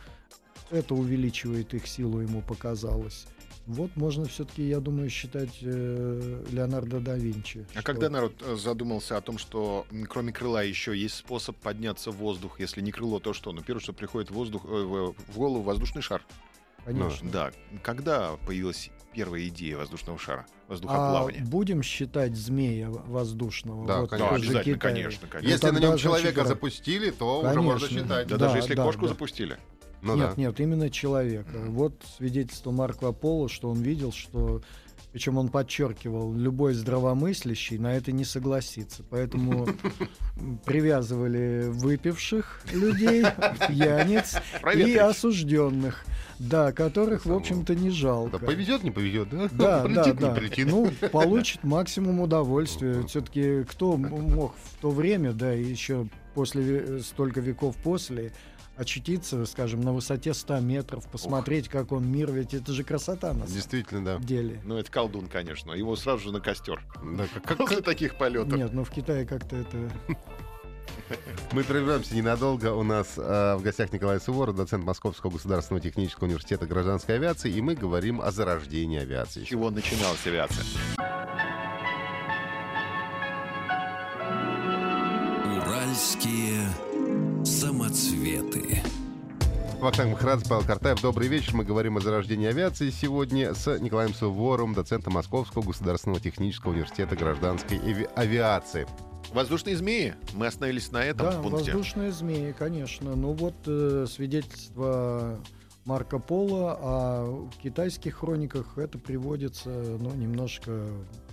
это 0.71 0.94
увеличивает 0.94 1.73
их 1.73 1.87
силу, 1.87 2.21
ему 2.21 2.42
показалось. 2.42 3.25
Вот 3.66 3.97
можно 3.97 4.26
все-таки, 4.26 4.68
я 4.68 4.80
думаю, 4.80 5.09
считать 5.09 5.56
э, 5.62 6.44
Леонардо 6.50 7.00
да 7.00 7.14
Винчи. 7.14 7.64
А 7.71 7.80
что- 7.80 7.83
когда 7.85 8.11
народ 8.11 8.35
э, 8.42 8.54
задумался 8.56 9.16
о 9.16 9.23
том, 9.23 9.38
что 9.38 9.87
кроме 10.11 10.30
крыла 10.30 10.62
еще 10.62 10.94
есть 10.94 11.14
способ 11.14 11.56
подняться 11.56 12.11
в 12.11 12.16
воздух, 12.16 12.61
если 12.61 12.83
не 12.83 12.92
крыло, 12.92 13.18
то 13.18 13.33
что? 13.33 13.50
Ну, 13.52 13.62
первое, 13.62 13.80
что 13.80 13.94
приходит 13.94 14.30
в, 14.30 14.35
воздух, 14.35 14.66
э, 14.66 14.68
в, 14.68 15.14
в 15.33 15.38
голову 15.38 15.62
воздушный 15.62 16.02
шар. 16.02 16.23
Конечно. 16.85 17.30
Да. 17.30 17.50
Когда 17.83 18.37
появилась 18.47 18.90
первая 19.14 19.47
идея 19.49 19.76
воздушного 19.76 20.18
шара, 20.18 20.47
А 20.66 20.71
воздухоплавания? 20.71 21.44
будем 21.44 21.83
считать 21.83 22.35
змея 22.37 22.90
воздушного? 22.90 23.87
Да, 23.87 24.00
Вот 24.00 24.11
конечно. 24.11 24.30
Да, 24.30 24.37
обязательно, 24.37 24.78
конечно, 24.78 25.28
конечно. 25.28 25.50
Если 25.50 25.66
на 25.66 25.73
тогда, 25.73 25.88
нем 25.88 25.97
человека 25.97 26.44
запустили, 26.44 27.11
то 27.11 27.40
уже 27.40 27.61
можно 27.62 27.87
Конечно. 27.87 28.02
считать. 28.06 28.26
Да, 28.28 28.37
Да, 28.37 28.47
даже 28.47 28.59
если 28.59 28.75
да, 28.75 28.85
кошку 28.85 29.02
да. 29.02 29.09
запустили. 29.09 29.56
Ну 30.02 30.16
нет, 30.16 30.33
да. 30.37 30.42
нет, 30.42 30.61
именно 30.61 30.90
человека. 30.90 31.56
Мгм. 31.56 31.71
Вот 31.73 32.02
свидетельство 32.18 32.73
Марко 32.73 33.12
Поло, 33.12 33.49
что 33.49 33.71
он 33.71 33.80
видел, 33.80 34.12
что 34.12 34.61
причем 35.14 35.38
он 35.38 35.49
подчеркивал, 35.49 36.35
любой 36.35 36.75
здравомыслящий 36.75 37.78
на 37.78 37.94
это 37.94 38.11
не 38.11 38.25
согласится. 38.25 39.04
Поэтому 39.11 39.68
привязывали 40.64 41.66
выпивших 41.68 42.62
людей, 42.73 43.25
пьяниц 43.68 44.35
и 44.75 44.97
осужденных, 44.97 46.04
да, 46.40 46.73
которых, 46.73 47.26
в 47.26 47.33
общем-то, 47.33 47.76
не 47.76 47.90
Да 47.90 47.94
жалко. 47.94 48.38
повезет, 48.40 48.83
не 48.83 48.90
повезет, 48.90 49.28
да? 49.30 49.49
Да, 49.52 49.83
да, 49.83 49.85
Прилетит, 49.85 50.14
не 50.14 50.21
да. 50.21 50.35
прилетит. 50.35 50.66
Ну, 50.68 50.90
получит 51.12 51.62
максимум 51.62 52.18
удовольствия. 52.18 53.04
Все-таки 53.06 53.62
кто 53.71 53.97
мог 53.97 54.56
в 54.56 54.80
то 54.80 54.90
время, 54.90 55.33
да, 55.33 55.52
еще 55.52 56.09
после 56.35 56.99
столько 57.02 57.40
веков 57.40 57.76
после, 57.85 58.33
очутиться, 58.76 59.45
скажем, 59.47 59.81
на 59.81 59.93
высоте 59.93 60.35
100 60.35 60.61
метров, 60.61 61.07
посмотреть, 61.09 61.69
как 61.69 61.93
он 61.93 62.07
мир, 62.11 62.31
ведь 62.33 62.54
это 62.54 62.73
же 62.73 62.85
красота 62.85 63.28
на 63.28 63.40
самом 63.40 63.52
Действительно, 63.52 64.04
да. 64.04 64.19
деле. 64.19 64.61
Ну, 64.64 64.76
это 64.76 64.90
колдун, 64.90 65.28
конечно. 65.28 65.73
Его 65.73 65.97
сразу 65.97 66.25
же 66.25 66.33
на 66.33 66.40
костер. 66.40 66.83
Да, 67.02 67.26
как- 67.45 67.57
После 67.59 67.81
таких 67.81 68.16
полетов. 68.19 68.57
Нет, 68.57 68.73
ну 68.73 68.85
в 68.85 68.90
Китае 68.90 69.26
как-то 69.26 69.57
это... 69.57 69.90
Мы 71.52 71.64
прервемся 71.64 72.14
ненадолго. 72.14 72.73
У 72.73 72.83
нас 72.83 73.14
э, 73.16 73.57
в 73.57 73.62
гостях 73.62 73.93
Николай 73.93 74.21
Суворов, 74.21 74.57
доцент 74.57 74.85
Московского 74.85 75.31
государственного 75.31 75.83
технического 75.83 76.26
университета 76.26 76.66
гражданской 76.66 77.16
авиации, 77.16 77.50
и 77.50 77.61
мы 77.61 77.75
говорим 77.75 78.21
о 78.21 78.31
зарождении 78.31 79.00
авиации. 79.00 79.45
С 79.45 79.47
чего 79.47 79.71
начиналась 79.71 80.26
авиация? 80.26 80.64
Уральские 85.57 86.69
самоцветы. 87.45 88.83
Вахтанг 89.81 90.13
Махарадзе, 90.13 90.47
Павел 90.49 90.65
Картаев. 90.65 91.03
Добрый 91.03 91.29
вечер. 91.29 91.55
Мы 91.55 91.65
говорим 91.65 91.99
о 91.99 92.01
зарождении 92.01 92.49
авиации 92.49 92.89
сегодня 92.91 93.55
с 93.55 93.79
Николаем 93.81 94.15
Суворовым, 94.15 94.73
доцентом 94.73 95.13
Московского 95.15 95.63
государственного 95.63 96.21
технического 96.21 96.71
университета 96.73 97.17
гражданской 97.17 97.77
ави- 97.79 98.09
авиации. 98.15 98.87
Воздушные 99.35 99.77
змеи. 99.77 100.15
Мы 100.33 100.47
остановились 100.47 100.91
на 100.91 101.05
этом 101.05 101.27
Да, 101.31 101.33
пункте. 101.43 101.73
воздушные 101.73 102.13
змеи, 102.13 102.53
конечно. 102.53 103.15
Ну 103.15 103.33
вот 103.33 103.57
э, 103.67 104.07
свидетельство 104.09 105.39
Марко 105.85 106.19
Поло, 106.19 106.79
а 106.81 107.25
в 107.27 107.59
китайских 107.63 108.15
хрониках 108.17 108.79
это 108.79 108.99
приводится 108.99 109.69
ну, 109.69 110.15
немножко 110.15 110.83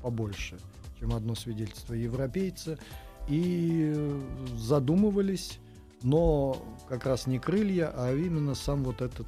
побольше, 0.01 0.58
чем 1.00 1.13
одно 1.13 1.36
свидетельство 1.36 1.94
европейца. 1.94 2.77
И 3.30 3.94
задумывались, 4.58 5.60
но 6.03 6.58
как 6.88 7.05
раз 7.05 7.27
не 7.27 7.39
крылья, 7.39 7.91
а 7.96 8.13
именно 8.13 8.55
сам 8.55 8.84
вот 8.84 9.01
этот 9.01 9.27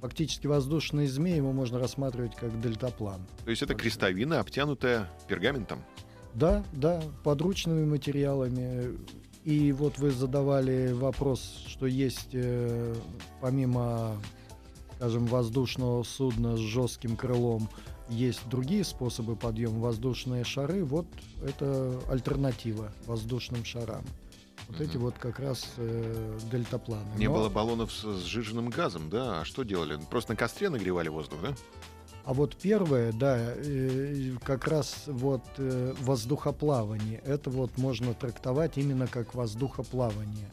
фактически 0.00 0.46
воздушный 0.46 1.06
змей, 1.06 1.36
его 1.36 1.52
можно 1.52 1.78
рассматривать 1.78 2.36
как 2.36 2.60
дельтаплан. 2.60 3.26
То 3.44 3.50
есть 3.50 3.62
это 3.62 3.74
крестовина, 3.74 4.40
обтянутая 4.40 5.10
пергаментом. 5.28 5.82
Да, 6.34 6.64
да, 6.72 7.02
подручными 7.22 7.84
материалами. 7.84 8.98
И 9.44 9.72
вот 9.72 9.98
вы 9.98 10.10
задавали 10.10 10.92
вопрос, 10.92 11.64
что 11.68 11.86
есть 11.86 12.30
э, 12.32 12.94
помимо, 13.40 14.16
скажем, 14.96 15.26
воздушного 15.26 16.02
судна 16.02 16.56
с 16.56 16.60
жестким 16.60 17.16
крылом, 17.16 17.68
есть 18.08 18.46
другие 18.48 18.84
способы 18.84 19.36
подъема 19.36 19.80
воздушные 19.80 20.44
шары. 20.44 20.84
Вот 20.84 21.06
это 21.42 21.98
альтернатива 22.08 22.92
воздушным 23.06 23.64
шарам. 23.64 24.04
Вот 24.68 24.80
Мгм. 24.80 24.88
эти 24.88 24.96
вот 24.96 25.18
как 25.18 25.38
раз 25.40 25.66
э, 25.76 26.38
дельтапланы. 26.50 27.04
Не 27.18 27.26
Но- 27.28 27.34
было 27.34 27.48
баллонов 27.48 27.92
с 27.92 28.24
сжиженным 28.24 28.70
газом, 28.70 29.10
да? 29.10 29.40
А 29.40 29.44
что 29.44 29.62
делали? 29.62 29.98
Просто 30.10 30.32
на 30.32 30.36
костре 30.36 30.68
нагревали 30.70 31.08
воздух, 31.08 31.38
да? 31.42 31.54
А 32.24 32.32
вот 32.32 32.56
первое, 32.56 33.12
да, 33.12 33.36
э, 33.38 34.32
как 34.42 34.66
раз 34.66 35.04
вот 35.06 35.42
э, 35.58 35.94
воздухоплавание, 36.00 37.18
это 37.26 37.50
вот 37.50 37.76
можно 37.76 38.14
трактовать 38.14 38.78
именно 38.78 39.06
как 39.06 39.34
воздухоплавание. 39.34 40.48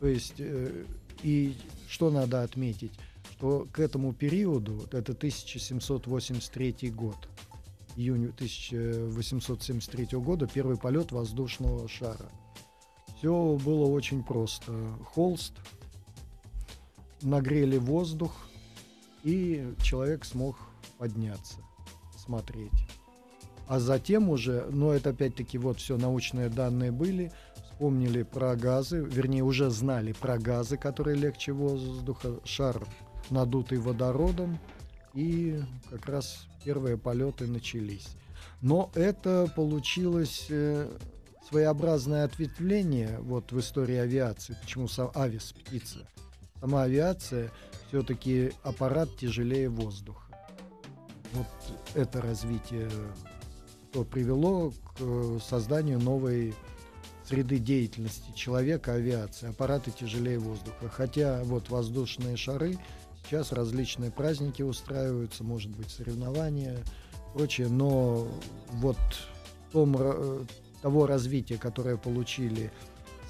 То 0.00 0.06
есть, 0.08 0.34
э, 0.38 0.84
и 1.22 1.56
что 1.88 2.10
надо 2.10 2.42
отметить, 2.42 2.92
что 3.32 3.66
к 3.72 3.80
этому 3.80 4.12
периоду, 4.12 4.86
это 4.92 5.14
1783 5.14 6.90
год, 6.90 7.16
июнь 7.96 8.26
1873 8.36 10.18
года, 10.18 10.46
первый 10.46 10.76
полет 10.76 11.10
воздушного 11.10 11.88
шара. 11.88 12.28
Все 13.16 13.58
было 13.64 13.86
очень 13.86 14.22
просто. 14.22 14.72
Холст, 15.12 15.54
нагрели 17.22 17.78
воздух, 17.78 18.32
и 19.22 19.72
человек 19.82 20.24
смог 20.24 20.56
подняться, 20.98 21.56
смотреть. 22.16 22.70
А 23.66 23.80
затем 23.80 24.28
уже, 24.28 24.66
но 24.70 24.92
это 24.92 25.10
опять-таки 25.10 25.56
вот 25.56 25.78
все 25.78 25.96
научные 25.96 26.50
данные 26.50 26.92
были, 26.92 27.32
вспомнили 27.70 28.22
про 28.22 28.54
газы, 28.56 29.00
вернее 29.00 29.42
уже 29.42 29.70
знали 29.70 30.12
про 30.12 30.38
газы, 30.38 30.76
которые 30.76 31.16
легче 31.16 31.52
воздуха, 31.52 32.40
шар 32.44 32.86
надутый 33.30 33.78
водородом, 33.78 34.58
и 35.14 35.62
как 35.90 36.06
раз 36.06 36.46
первые 36.62 36.98
полеты 36.98 37.46
начались. 37.46 38.08
Но 38.60 38.90
это 38.94 39.50
получилось 39.56 40.46
э, 40.50 40.90
своеобразное 41.48 42.24
ответвление 42.24 43.18
вот 43.20 43.52
в 43.52 43.60
истории 43.60 43.96
авиации. 43.96 44.56
Почему 44.60 44.88
сам 44.88 45.10
авиас 45.14 45.52
птица? 45.52 46.08
Сама 46.60 46.82
авиация 46.82 47.50
все-таки 47.88 48.52
аппарат 48.62 49.08
тяжелее 49.16 49.68
воздуха. 49.68 50.22
Вот 51.32 51.46
это 51.94 52.22
развитие 52.22 52.90
что 53.94 54.02
привело 54.02 54.70
к 54.70 54.96
э, 54.98 55.38
созданию 55.40 56.00
новой 56.00 56.52
среды 57.24 57.58
деятельности 57.58 58.34
человека, 58.34 58.94
авиации, 58.94 59.50
аппараты 59.50 59.92
тяжелее 59.92 60.40
воздуха. 60.40 60.88
Хотя 60.88 61.44
вот 61.44 61.70
воздушные 61.70 62.36
шары, 62.36 62.76
сейчас 63.22 63.52
различные 63.52 64.10
праздники 64.10 64.62
устраиваются, 64.62 65.44
может 65.44 65.70
быть, 65.76 65.92
соревнования, 65.92 66.78
прочее, 67.34 67.68
но 67.68 68.26
вот 68.72 68.98
том, 69.74 69.94
ра- 69.96 70.44
того 70.84 71.06
развития, 71.06 71.56
которое 71.56 71.96
получили 71.96 72.70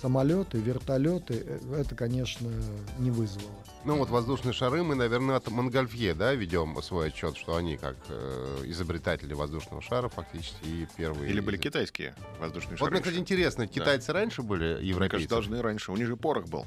самолеты, 0.03 0.59
вертолеты, 0.59 1.41
э, 1.47 1.83
это, 1.83 1.95
конечно, 1.95 2.51
не 2.99 3.13
вызвало. 3.13 3.55
Ну 3.85 3.97
вот 3.97 4.11
воздушные 4.11 4.53
шары 4.53 4.83
мы, 4.83 4.97
наверное, 4.97 5.37
от 5.37 5.49
Монгольфье, 5.49 6.15
да, 6.15 6.35
ведем 6.35 6.77
свой 6.83 7.07
отчет, 7.09 7.37
что 7.37 7.55
они 7.55 7.77
как 7.77 7.95
э, 8.09 8.63
изобретатели 8.65 9.35
воздушного 9.35 9.81
шара 9.83 10.09
фактически 10.09 10.65
и 10.67 10.89
первые. 10.97 11.31
Или 11.31 11.39
были 11.39 11.57
китайские 11.57 12.17
воздушные 12.41 12.73
Вот 12.73 12.79
шары? 12.81 12.91
мне, 12.91 13.01
кстати, 13.01 13.19
интересно, 13.19 13.69
китайцы 13.69 14.13
раньше 14.13 14.43
были 14.43 14.79
Мне 14.79 14.89
европейцы? 14.89 15.11
кажется, 15.13 15.29
должны 15.37 15.63
раньше. 15.63 15.93
У 15.93 15.97
них 15.97 16.09
же 16.09 16.17
порох 16.17 16.49
был. 16.49 16.67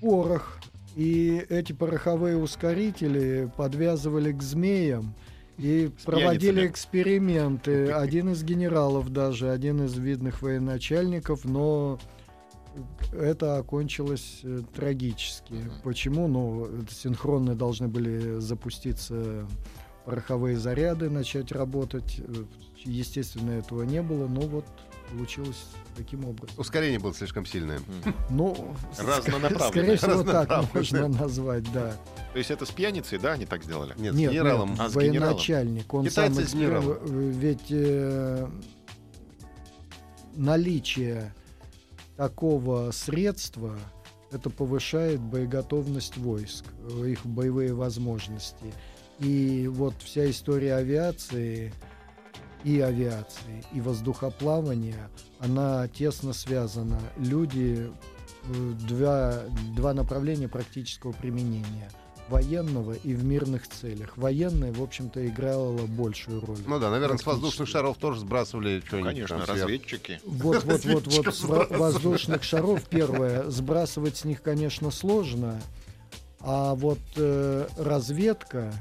порох. 0.00 0.56
И 0.94 1.44
эти 1.48 1.72
пороховые 1.72 2.36
ускорители 2.36 3.50
подвязывали 3.56 4.30
к 4.30 4.40
змеям. 4.40 5.16
И 5.60 5.90
проводили 6.04 6.66
эксперименты. 6.66 7.92
Один 7.92 8.30
из 8.30 8.42
генералов 8.42 9.10
даже, 9.10 9.50
один 9.50 9.84
из 9.84 9.96
видных 9.98 10.40
военачальников, 10.40 11.44
но 11.44 11.98
это 13.12 13.58
окончилось 13.58 14.40
э, 14.42 14.60
трагически. 14.74 15.54
Почему? 15.84 16.28
Ну, 16.28 16.68
синхронно 16.90 17.54
должны 17.54 17.88
были 17.88 18.38
запуститься 18.38 19.46
пороховые 20.06 20.56
заряды, 20.56 21.10
начать 21.10 21.52
работать. 21.52 22.20
Э, 22.20 22.44
естественно, 22.84 23.50
этого 23.50 23.82
не 23.82 24.00
было, 24.00 24.28
но 24.28 24.40
вот 24.42 24.64
получилось 25.12 25.66
таким 25.96 26.24
образом. 26.24 26.54
Ускорение 26.58 26.98
было 26.98 27.14
слишком 27.14 27.44
сильное. 27.46 27.80
Ну, 28.30 28.74
Разнонаправленное. 28.98 29.68
скорее 29.68 29.96
всего, 29.96 30.22
так 30.22 30.74
можно 30.74 31.08
назвать, 31.08 31.70
да. 31.72 31.96
То 32.32 32.38
есть 32.38 32.50
это 32.50 32.64
с 32.64 32.70
пьяницей, 32.70 33.18
да, 33.18 33.32
они 33.32 33.46
так 33.46 33.64
сделали? 33.64 33.94
Нет, 33.98 34.14
Нет, 34.14 34.30
с 34.30 34.32
генералом. 34.32 34.76
А, 34.78 34.88
с 34.88 34.94
военачальник. 34.94 35.92
Он 35.92 36.06
Китайцы 36.06 36.34
сам 36.34 36.44
с 36.44 36.54
генералом. 36.54 36.98
Ведь 37.04 37.66
э, 37.70 38.48
наличие 40.36 41.34
такого 42.16 42.90
средства 42.92 43.78
это 44.30 44.50
повышает 44.50 45.20
боеготовность 45.20 46.16
войск, 46.16 46.64
э, 46.88 47.08
их 47.08 47.26
боевые 47.26 47.74
возможности. 47.74 48.72
И 49.18 49.68
вот 49.68 49.94
вся 50.02 50.30
история 50.30 50.76
авиации 50.76 51.72
и 52.64 52.80
авиации, 52.80 53.64
и 53.72 53.80
воздухоплавания, 53.80 55.08
она 55.38 55.88
тесно 55.88 56.32
связана. 56.32 57.00
Люди, 57.16 57.90
э, 58.44 58.72
два, 58.88 59.40
два 59.76 59.94
направления 59.94 60.48
практического 60.48 61.12
применения 61.12 61.90
военного 62.28 62.92
и 62.92 63.12
в 63.12 63.24
мирных 63.24 63.68
целях. 63.68 64.16
Военное, 64.16 64.72
в 64.72 64.80
общем-то, 64.82 65.26
играло 65.26 65.76
большую 65.86 66.40
роль. 66.44 66.58
Ну 66.66 66.78
да, 66.78 66.90
наверное, 66.90 67.18
с 67.18 67.26
воздушных 67.26 67.68
шаров 67.68 67.98
тоже 67.98 68.20
сбрасывали 68.20 68.80
что-нибудь. 68.86 69.10
Конечно, 69.10 69.38
там 69.38 69.48
разведчики. 69.48 70.20
Вот, 70.24 70.62
вот, 70.64 70.84
вот, 70.84 71.06
вот, 71.06 71.34
с 71.34 71.42
во- 71.42 71.66
воздушных 71.68 72.44
шаров 72.44 72.84
первое, 72.88 73.50
сбрасывать 73.50 74.16
с 74.16 74.24
них, 74.24 74.42
конечно, 74.42 74.92
сложно, 74.92 75.60
а 76.38 76.74
вот 76.74 77.00
э, 77.16 77.66
разведка, 77.76 78.72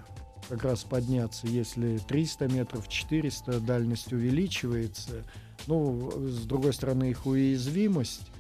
как 0.49 0.63
раз 0.63 0.83
подняться, 0.83 1.47
если 1.47 1.97
300 1.99 2.47
метров, 2.47 2.87
400, 2.87 3.59
дальность 3.59 4.11
увеличивается, 4.11 5.23
ну, 5.67 6.11
с 6.27 6.45
другой 6.45 6.73
стороны, 6.73 7.11
их 7.11 7.25
уязвимость, 7.25 8.31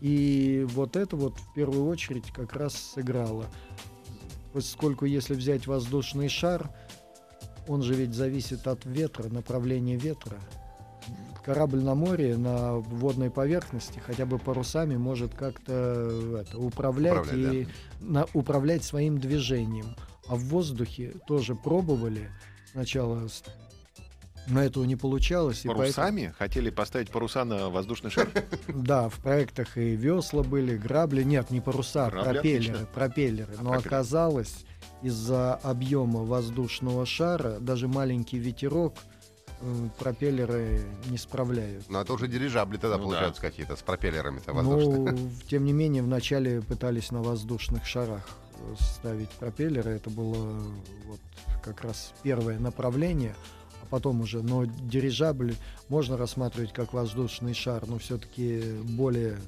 и 0.00 0.66
вот 0.70 0.96
это 0.96 1.16
вот 1.16 1.38
в 1.38 1.54
первую 1.54 1.86
очередь 1.86 2.30
как 2.32 2.54
раз 2.54 2.74
сыграло. 2.74 3.46
Поскольку 4.52 5.04
если 5.04 5.34
взять 5.34 5.66
воздушный 5.66 6.28
шар, 6.28 6.70
он 7.68 7.82
же 7.82 7.94
ведь 7.94 8.14
зависит 8.14 8.66
от 8.66 8.84
ветра, 8.84 9.28
направления 9.28 9.96
ветра. 9.96 10.38
Корабль 11.44 11.80
на 11.82 11.94
море, 11.94 12.36
на 12.38 12.76
водной 12.76 13.30
поверхности, 13.30 13.98
хотя 13.98 14.24
бы 14.24 14.38
парусами, 14.38 14.96
может 14.96 15.34
как-то 15.34 15.72
э, 15.72 16.44
это, 16.46 16.58
управлять, 16.58 17.18
Управлять, 17.20 17.54
и 17.54 17.68
на- 18.00 18.26
управлять 18.32 18.82
своим 18.82 19.18
движением. 19.18 19.94
А 20.28 20.36
в 20.36 20.40
воздухе 20.44 21.14
тоже 21.26 21.54
пробовали 21.54 22.30
сначала, 22.72 23.28
но 24.46 24.62
этого 24.62 24.84
не 24.84 24.96
получалось. 24.96 25.64
и 25.64 25.68
поэтому- 25.68 25.82
Парусами? 25.84 26.34
Хотели 26.38 26.70
поставить 26.70 27.10
паруса 27.10 27.44
на 27.44 27.70
воздушный 27.70 28.10
шар? 28.10 28.28
да, 28.68 29.08
в 29.08 29.18
проектах 29.20 29.76
и 29.78 29.96
весла 29.96 30.42
были, 30.42 30.76
грабли. 30.76 31.22
Нет, 31.22 31.50
не 31.50 31.60
паруса, 31.60 32.10
Грабли 32.10 32.32
пропеллеры. 32.34 32.64
отлично. 32.74 32.86
пропеллеры. 32.94 33.54
Но 33.60 33.72
оказалось, 33.72 34.64
из-за 35.02 35.54
объема 35.54 36.24
воздушного 36.24 37.06
шара 37.06 37.58
даже 37.58 37.88
маленький 37.88 38.38
ветерок 38.38 38.94
э, 39.60 39.88
пропеллеры 39.98 40.80
не 41.06 41.16
справляют. 41.18 41.84
Ну, 41.88 42.00
это 42.00 42.12
уже 42.12 42.28
дирижабли 42.28 42.76
тогда 42.76 42.98
Ну 42.98 43.04
получаются 43.04 43.40
какие-то 43.40 43.76
с 43.76 43.82
пропеллерами-то 43.82 44.52
воздушными. 44.52 45.10
Ну, 45.10 45.30
тем 45.48 45.64
не 45.64 45.72
менее, 45.72 46.02
вначале 46.02 46.60
пытались 46.60 47.10
на 47.10 47.22
воздушных 47.22 47.86
шарах 47.86 48.26
ставить 48.78 49.30
пропеллеры. 49.30 49.92
Это 49.92 50.10
было 50.10 50.62
вот 51.06 51.20
как 51.62 51.82
раз 51.82 52.12
первое 52.22 52.58
направление. 52.58 53.34
А 53.82 53.86
потом 53.86 54.20
уже, 54.22 54.42
но 54.42 54.64
дирижабль 54.64 55.54
можно 55.88 56.16
рассматривать 56.16 56.72
как 56.72 56.92
воздушный 56.92 57.54
шар, 57.54 57.86
но 57.86 57.98
все-таки 57.98 58.62
более 58.82 59.38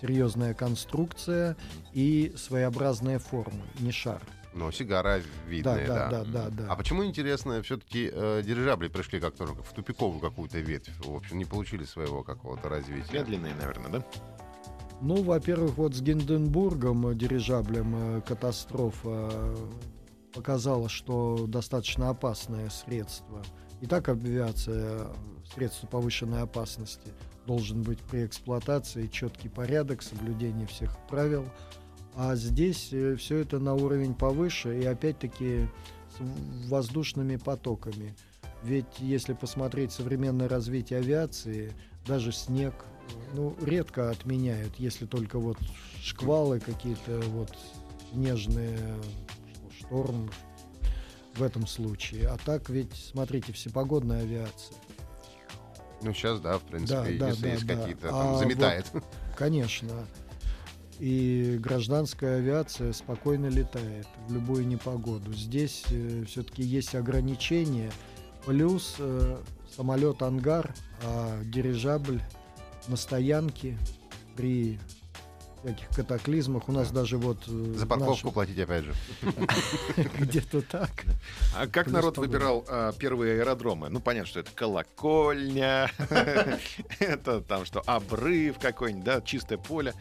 серьезная 0.00 0.54
конструкция 0.54 1.56
и 1.92 2.32
своеобразная 2.36 3.18
форма, 3.18 3.62
не 3.80 3.92
шар. 3.92 4.22
Ну, 4.54 4.70
сигара 4.70 5.18
Да, 5.18 5.48
видная, 5.48 5.86
да, 5.86 6.08
да. 6.10 6.24
да, 6.24 6.24
да, 6.24 6.50
да. 6.50 6.66
А 6.68 6.76
почему, 6.76 7.04
интересно, 7.04 7.62
все-таки 7.62 8.10
дирижабли 8.44 8.88
пришли 8.88 9.18
как 9.18 9.34
тоже 9.34 9.54
в 9.54 9.72
тупиковую 9.72 10.20
какую-то 10.20 10.58
ветвь? 10.58 10.92
В 11.04 11.14
общем, 11.14 11.38
не 11.38 11.46
получили 11.46 11.84
своего 11.84 12.22
какого-то 12.22 12.68
развития. 12.68 13.12
Медленные, 13.12 13.54
наверное, 13.54 13.90
да? 13.90 14.04
Ну, 15.04 15.20
во-первых, 15.20 15.78
вот 15.78 15.96
с 15.96 16.00
Гинденбургом, 16.00 17.08
э, 17.08 17.14
дирижаблем, 17.16 17.94
э, 17.96 18.20
катастрофа 18.20 19.30
э, 19.32 19.56
показала, 20.32 20.88
что 20.88 21.46
достаточно 21.48 22.08
опасное 22.08 22.70
средство. 22.70 23.42
И 23.80 23.86
так 23.86 24.08
авиация, 24.08 25.08
средство 25.52 25.88
повышенной 25.88 26.42
опасности, 26.42 27.10
должен 27.48 27.82
быть 27.82 27.98
при 27.98 28.26
эксплуатации 28.26 29.08
четкий 29.08 29.48
порядок, 29.48 30.02
соблюдение 30.02 30.68
всех 30.68 30.96
правил. 31.08 31.46
А 32.14 32.36
здесь 32.36 32.94
все 33.18 33.38
это 33.38 33.58
на 33.58 33.74
уровень 33.74 34.14
повыше 34.14 34.80
и 34.80 34.84
опять-таки 34.84 35.66
с 36.16 36.68
воздушными 36.70 37.36
потоками. 37.36 38.14
Ведь 38.62 39.00
если 39.00 39.32
посмотреть 39.32 39.90
современное 39.90 40.48
развитие 40.48 41.00
авиации, 41.00 41.72
даже 42.06 42.30
снег, 42.30 42.74
ну, 43.34 43.56
редко 43.62 44.10
отменяют, 44.10 44.74
если 44.78 45.06
только 45.06 45.38
вот 45.38 45.58
шквалы 46.02 46.60
какие-то 46.60 47.20
вот 47.28 47.56
нежные, 48.12 48.78
шторм 49.78 50.30
в 51.34 51.42
этом 51.42 51.66
случае. 51.66 52.28
А 52.28 52.36
так 52.44 52.68
ведь, 52.68 52.94
смотрите, 52.94 53.52
всепогодная 53.52 54.22
авиация. 54.22 54.76
Ну, 56.02 56.12
сейчас, 56.12 56.40
да, 56.40 56.58
в 56.58 56.62
принципе, 56.62 56.94
Да, 56.94 57.26
да, 57.26 57.28
если 57.28 57.42
да, 57.42 57.52
есть 57.52 57.66
да. 57.66 57.76
какие-то, 57.76 58.08
А 58.08 58.10
там, 58.10 58.38
заметает. 58.38 58.86
Конечно. 59.36 60.06
И 60.98 61.58
гражданская 61.60 62.38
авиация 62.38 62.92
спокойно 62.92 63.46
летает 63.46 64.06
в 64.28 64.34
любую 64.34 64.66
непогоду. 64.66 65.32
Здесь 65.32 65.84
все-таки 66.26 66.62
есть 66.62 66.94
ограничения. 66.94 67.90
Плюс 68.44 68.96
э, 68.98 69.40
самолет 69.74 70.22
ангар, 70.22 70.74
а 71.04 71.40
дирижабль 71.44 72.20
на 72.88 72.96
стоянке 72.96 73.78
при 74.36 74.78
всяких 75.62 75.88
катаклизмах. 75.90 76.68
У 76.68 76.72
нас 76.72 76.90
даже 76.90 77.18
вот 77.18 77.38
э, 77.46 77.74
За 77.76 77.86
парковку 77.86 78.12
нашем- 78.14 78.30
платить, 78.32 78.58
опять 78.58 78.84
же. 78.84 78.94
где-то 80.18 80.62
так. 80.62 80.90
А 81.56 81.66
как 81.66 81.84
Плюс 81.84 81.94
народ 81.94 82.14
погода. 82.16 82.32
выбирал 82.32 82.64
а, 82.68 82.92
первые 82.92 83.40
аэродромы? 83.40 83.88
Ну, 83.88 84.00
понятно, 84.00 84.28
что 84.28 84.40
это 84.40 84.50
колокольня, 84.52 85.90
это 86.98 87.40
там 87.42 87.64
что, 87.64 87.80
обрыв 87.86 88.58
какой-нибудь, 88.58 89.04
да, 89.04 89.20
чистое 89.20 89.58
поле. 89.58 89.94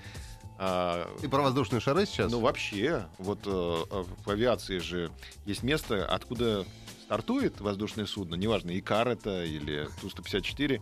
А, 0.58 1.08
И 1.22 1.28
про 1.28 1.42
воздушные 1.44 1.80
шары 1.80 2.06
сейчас? 2.06 2.32
Ну, 2.32 2.40
вообще, 2.40 3.06
вот 3.18 3.40
э, 3.46 3.50
э, 3.92 4.04
в 4.26 4.30
авиации 4.30 4.80
же 4.80 5.12
есть 5.46 5.64
место, 5.64 6.06
откуда 6.08 6.66
стартует 7.06 7.60
воздушное 7.60 8.06
судно, 8.06 8.36
неважно, 8.36 8.78
Икар 8.78 9.10
это 9.10 9.44
или 9.44 9.88
Ту-154, 10.02 10.76
и 10.76 10.82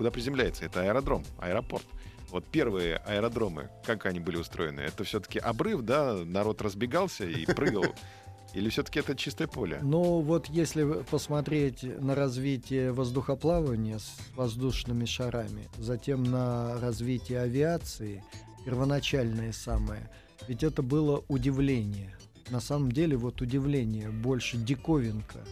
куда 0.00 0.10
приземляется. 0.10 0.64
Это 0.64 0.80
аэродром, 0.80 1.22
аэропорт. 1.38 1.84
Вот 2.30 2.46
первые 2.46 2.96
аэродромы, 2.96 3.68
как 3.84 4.06
они 4.06 4.18
были 4.18 4.38
устроены? 4.38 4.80
Это 4.80 5.04
все-таки 5.04 5.38
обрыв, 5.38 5.82
да? 5.82 6.14
Народ 6.24 6.62
разбегался 6.62 7.26
и 7.26 7.44
прыгал? 7.44 7.84
Или 8.54 8.70
все-таки 8.70 9.00
это 9.00 9.14
чистое 9.14 9.46
поле? 9.46 9.78
Ну 9.82 10.22
вот 10.22 10.46
если 10.46 11.02
посмотреть 11.02 11.82
на 11.82 12.14
развитие 12.14 12.92
воздухоплавания 12.92 13.98
с 13.98 14.16
воздушными 14.34 15.04
шарами, 15.04 15.68
затем 15.76 16.24
на 16.24 16.80
развитие 16.80 17.40
авиации, 17.40 18.24
первоначальное 18.64 19.52
самое, 19.52 20.10
ведь 20.48 20.62
это 20.62 20.80
было 20.82 21.22
удивление. 21.28 22.16
На 22.48 22.60
самом 22.60 22.90
деле 22.90 23.18
вот 23.18 23.42
удивление, 23.42 24.08
больше 24.08 24.56
диковинка. 24.56 25.44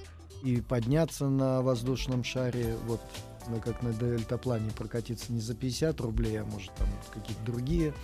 И 0.42 0.60
подняться 0.60 1.28
на 1.28 1.62
воздушном 1.62 2.22
шаре, 2.24 2.76
вот 2.86 3.00
ну, 3.48 3.60
как 3.60 3.82
на 3.82 3.92
дельтаплане 3.92 4.70
прокатиться 4.70 5.32
не 5.32 5.40
за 5.40 5.54
50 5.54 6.00
рублей, 6.00 6.40
а 6.40 6.44
может 6.44 6.72
там 6.74 6.88
какие-то 7.12 7.42
другие 7.44 7.94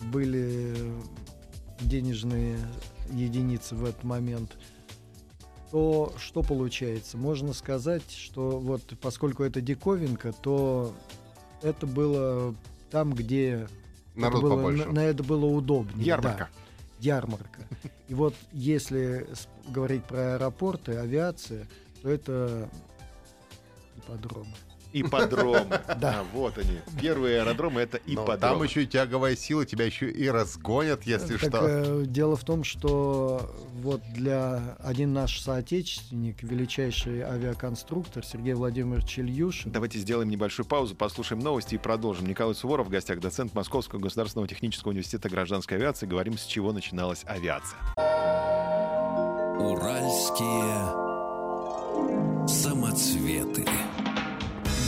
были 0.00 0.92
денежные 1.80 2.58
единицы 3.10 3.74
в 3.74 3.84
этот 3.84 4.04
момент, 4.04 4.56
то 5.70 6.12
что 6.18 6.42
получается? 6.42 7.16
Можно 7.18 7.52
сказать, 7.52 8.10
что 8.10 8.58
вот 8.58 8.94
поскольку 9.00 9.42
это 9.42 9.60
диковинка, 9.60 10.32
то 10.32 10.94
это 11.62 11.86
было 11.86 12.54
там, 12.90 13.12
где 13.12 13.68
Народ 14.14 14.38
это 14.38 14.42
было, 14.42 14.56
побольше. 14.56 14.84
на, 14.86 14.92
на 14.92 15.04
это 15.04 15.22
было 15.22 15.44
удобнее. 15.46 16.06
Ярмарка. 16.06 16.48
да, 16.50 16.67
ярмарка. 17.00 17.62
И 18.08 18.14
вот 18.14 18.34
если 18.52 19.26
говорить 19.68 20.04
про 20.04 20.34
аэропорты, 20.34 20.96
авиация, 20.96 21.66
то 22.02 22.10
это 22.10 22.68
ипподромы. 23.96 24.54
Ипподромы. 24.92 25.66
Да. 25.98 26.20
А, 26.20 26.24
вот 26.32 26.56
они. 26.58 26.78
Первые 27.00 27.40
аэродромы— 27.42 27.80
это 27.82 27.98
ипподромы. 28.06 28.38
там 28.38 28.62
еще 28.62 28.84
и 28.84 28.86
тяговая 28.86 29.34
сила, 29.36 29.64
тебя 29.66 29.84
еще 29.84 30.10
и 30.10 30.28
разгонят, 30.30 31.02
если 31.04 31.36
что. 31.36 31.48
э, 31.66 32.04
дело 32.06 32.36
в 32.36 32.44
том, 32.44 32.62
что 32.64 33.50
вот 33.82 34.00
для 34.14 34.76
один 34.82 35.12
наш 35.12 35.40
соотечественник, 35.40 36.42
величайший 36.42 37.22
авиаконструктор 37.22 38.24
Сергей 38.24 38.54
Владимирович 38.54 39.18
Ильюшин, 39.18 39.72
Давайте 39.72 39.98
сделаем 39.98 40.28
небольшую 40.28 40.66
паузу, 40.66 40.94
послушаем 40.94 41.40
новости 41.40 41.74
и 41.74 41.78
продолжим. 41.78 42.26
Николай 42.26 42.54
Суворов 42.54 42.86
в 42.86 42.90
гостях, 42.90 43.18
доцент 43.20 43.54
Московского 43.54 43.98
государственного 44.00 44.46
технического 44.48 44.90
университета 44.90 45.28
гражданской 45.28 45.76
авиации. 45.78 46.06
Говорим, 46.06 46.38
с 46.38 46.44
чего 46.44 46.72
начиналась 46.72 47.24
авиация. 47.26 47.78
Уральские 49.58 51.08
самоцветы. 52.46 53.64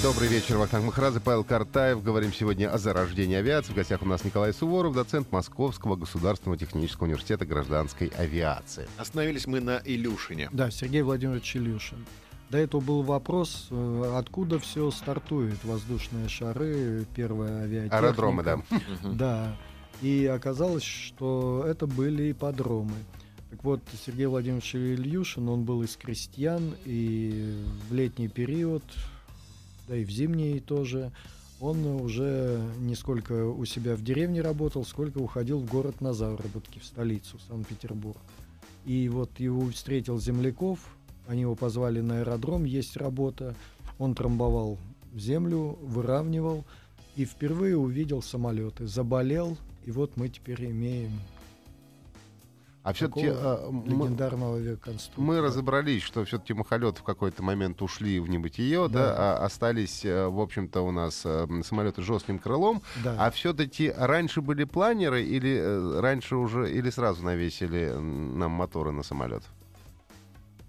Добрый 0.03 0.29
вечер, 0.29 0.57
Вахтанг 0.57 0.87
Махарадзе, 0.87 1.21
Павел 1.21 1.45
Картаев. 1.45 2.03
Говорим 2.03 2.33
сегодня 2.33 2.73
о 2.73 2.79
зарождении 2.79 3.37
авиации. 3.37 3.73
В 3.73 3.77
гостях 3.77 4.01
у 4.01 4.07
нас 4.07 4.25
Николай 4.25 4.55
Суворов, 4.55 4.95
доцент 4.95 5.31
Московского 5.31 5.95
государственного 5.95 6.59
технического 6.59 7.05
университета 7.05 7.45
гражданской 7.45 8.09
авиации. 8.17 8.89
Остановились 8.97 9.47
мы 9.47 9.61
на 9.61 9.83
Илюшине. 9.85 10.49
да, 10.53 10.71
Сергей 10.71 11.03
Владимирович 11.03 11.55
Ильюшин. 11.55 12.07
До 12.49 12.57
этого 12.57 12.81
был 12.81 13.03
вопрос, 13.03 13.69
э, 13.71 14.15
откуда 14.17 14.59
все 14.59 14.91
стартует, 14.91 15.63
воздушные 15.65 16.29
шары, 16.29 17.05
первая 17.15 17.65
авиатехника. 17.65 17.99
Аэродромы, 17.99 18.43
да. 18.43 18.63
Да. 19.03 19.57
И 20.01 20.25
оказалось, 20.25 20.83
что 20.83 21.63
это 21.69 21.87
были 21.87 22.33
ипподромы. 22.33 22.97
Так 23.51 23.63
вот, 23.65 23.81
Сергей 24.07 24.27
Владимирович 24.27 24.75
Ильюшин, 24.75 25.47
он 25.49 25.65
был 25.65 25.83
из 25.83 25.95
крестьян, 25.97 26.75
и 26.87 27.55
в 27.89 27.93
летний 27.93 28.29
период, 28.29 28.85
да 29.91 29.97
и 29.97 30.05
в 30.05 30.11
зимний 30.11 30.61
тоже, 30.61 31.11
он 31.61 31.85
уже 31.85 32.65
не 32.79 32.95
сколько 32.95 33.49
у 33.49 33.65
себя 33.65 33.97
в 33.97 34.05
деревне 34.05 34.41
работал, 34.41 34.85
сколько 34.85 35.19
уходил 35.19 35.59
в 35.59 35.69
город 35.69 36.01
на 36.01 36.13
заработки, 36.13 36.79
в 36.79 36.85
столицу, 36.85 37.41
Санкт-Петербург. 37.49 38.21
И 38.87 39.09
вот 39.09 39.41
его 39.41 39.69
встретил 39.71 40.21
земляков, 40.21 40.79
они 41.27 41.41
его 41.41 41.57
позвали 41.57 42.01
на 42.01 42.21
аэродром, 42.21 42.65
есть 42.65 42.97
работа. 42.97 43.57
Он 43.99 44.15
трамбовал 44.15 44.79
землю, 45.13 45.77
выравнивал 45.83 46.65
и 47.17 47.25
впервые 47.25 47.77
увидел 47.77 48.23
самолеты. 48.23 48.87
Заболел, 48.87 49.59
и 49.87 49.91
вот 49.91 50.17
мы 50.17 50.29
теперь 50.29 50.67
имеем 50.67 51.19
А 52.83 52.95
все-таки 52.95 53.29
мы, 53.29 53.87
легендарного 53.87 54.57
авиаконструктора. 54.57 55.25
мы 55.27 55.41
разобрались, 55.43 56.03
что 56.03 56.25
все-таки 56.25 56.55
махолеты 56.55 57.01
в 57.01 57.03
какой-то 57.03 57.43
момент 57.43 57.83
ушли 57.83 58.19
в 58.21 58.29
небытие, 58.31 58.89
да, 58.89 59.07
Да. 59.07 59.15
а 59.17 59.45
остались, 59.45 60.03
э, 60.05 60.27
в 60.29 60.41
общем-то, 60.41 60.81
у 60.81 60.91
нас 60.91 61.23
э, 61.27 61.47
самолеты 61.63 62.01
с 62.01 62.05
жестким 62.07 62.39
крылом. 62.39 62.81
Да. 63.05 63.17
А 63.19 63.31
все-таки 63.31 63.93
раньше 63.95 64.41
были 64.41 64.65
планеры 64.65 65.23
или 65.23 65.59
э, 65.61 66.01
раньше 66.01 66.37
уже 66.37 66.73
или 66.73 66.89
сразу 66.89 67.23
навесили 67.23 67.93
нам 67.93 68.53
моторы 68.53 68.93
на 68.93 69.03
самолет? 69.03 69.43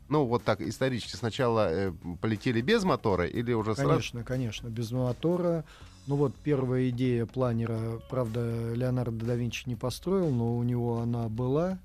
Ну, 0.10 0.26
вот 0.26 0.44
так 0.44 0.60
исторически 0.60 1.16
сначала 1.16 1.70
э, 1.72 1.94
полетели 2.20 2.60
без 2.60 2.84
мотора 2.84 3.26
или 3.26 3.54
уже 3.54 3.74
сразу? 3.74 3.90
Конечно, 3.90 4.24
конечно, 4.26 4.68
без 4.68 4.92
мотора. 4.92 5.64
Ну 6.08 6.18
вот 6.18 6.36
первая 6.44 6.90
идея 6.90 7.26
планера, 7.26 8.02
правда, 8.10 8.74
Леонардо 8.74 9.26
да 9.26 9.36
Винчи 9.36 9.64
не 9.70 9.78
построил, 9.78 10.30
но 10.30 10.58
у 10.58 10.64
него 10.64 11.00
она 11.00 11.30
была. 11.30 11.80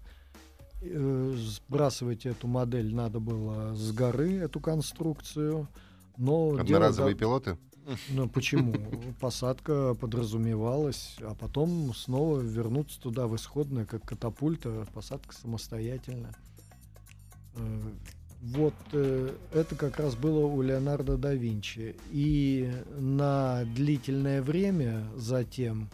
Э, 0.83 1.35
Сбрасывать 1.37 2.27
эту 2.27 2.47
модель 2.47 2.95
надо 2.95 3.19
было 3.21 3.75
с 3.75 3.93
горы, 3.93 4.35
эту 4.37 4.61
конструкцию. 4.61 5.69
Но 6.17 6.51
дело 6.53 6.61
Одноразовые 6.61 7.15
за- 7.15 7.19
пилоты? 7.19 7.59
Ну 8.11 8.29
почему? 8.29 8.75
Посадка 9.21 9.95
подразумевалась, 9.95 11.17
а 11.21 11.35
потом 11.35 11.95
снова 11.95 12.41
вернуться 12.41 13.01
туда 13.01 13.27
в 13.27 13.37
исходное, 13.37 13.85
как 13.87 14.03
катапульта, 14.03 14.87
посадка 14.93 15.35
самостоятельно. 15.35 16.35
Э, 17.57 17.81
Вот 18.43 18.75
э, 18.93 19.31
это 19.53 19.77
как 19.77 19.99
раз 19.99 20.15
было 20.15 20.45
у 20.47 20.61
Леонардо 20.63 21.17
да 21.17 21.33
Винчи. 21.35 21.97
И 22.11 22.71
на 22.99 23.65
длительное 23.75 24.43
время 24.43 25.07
затем 25.17 25.89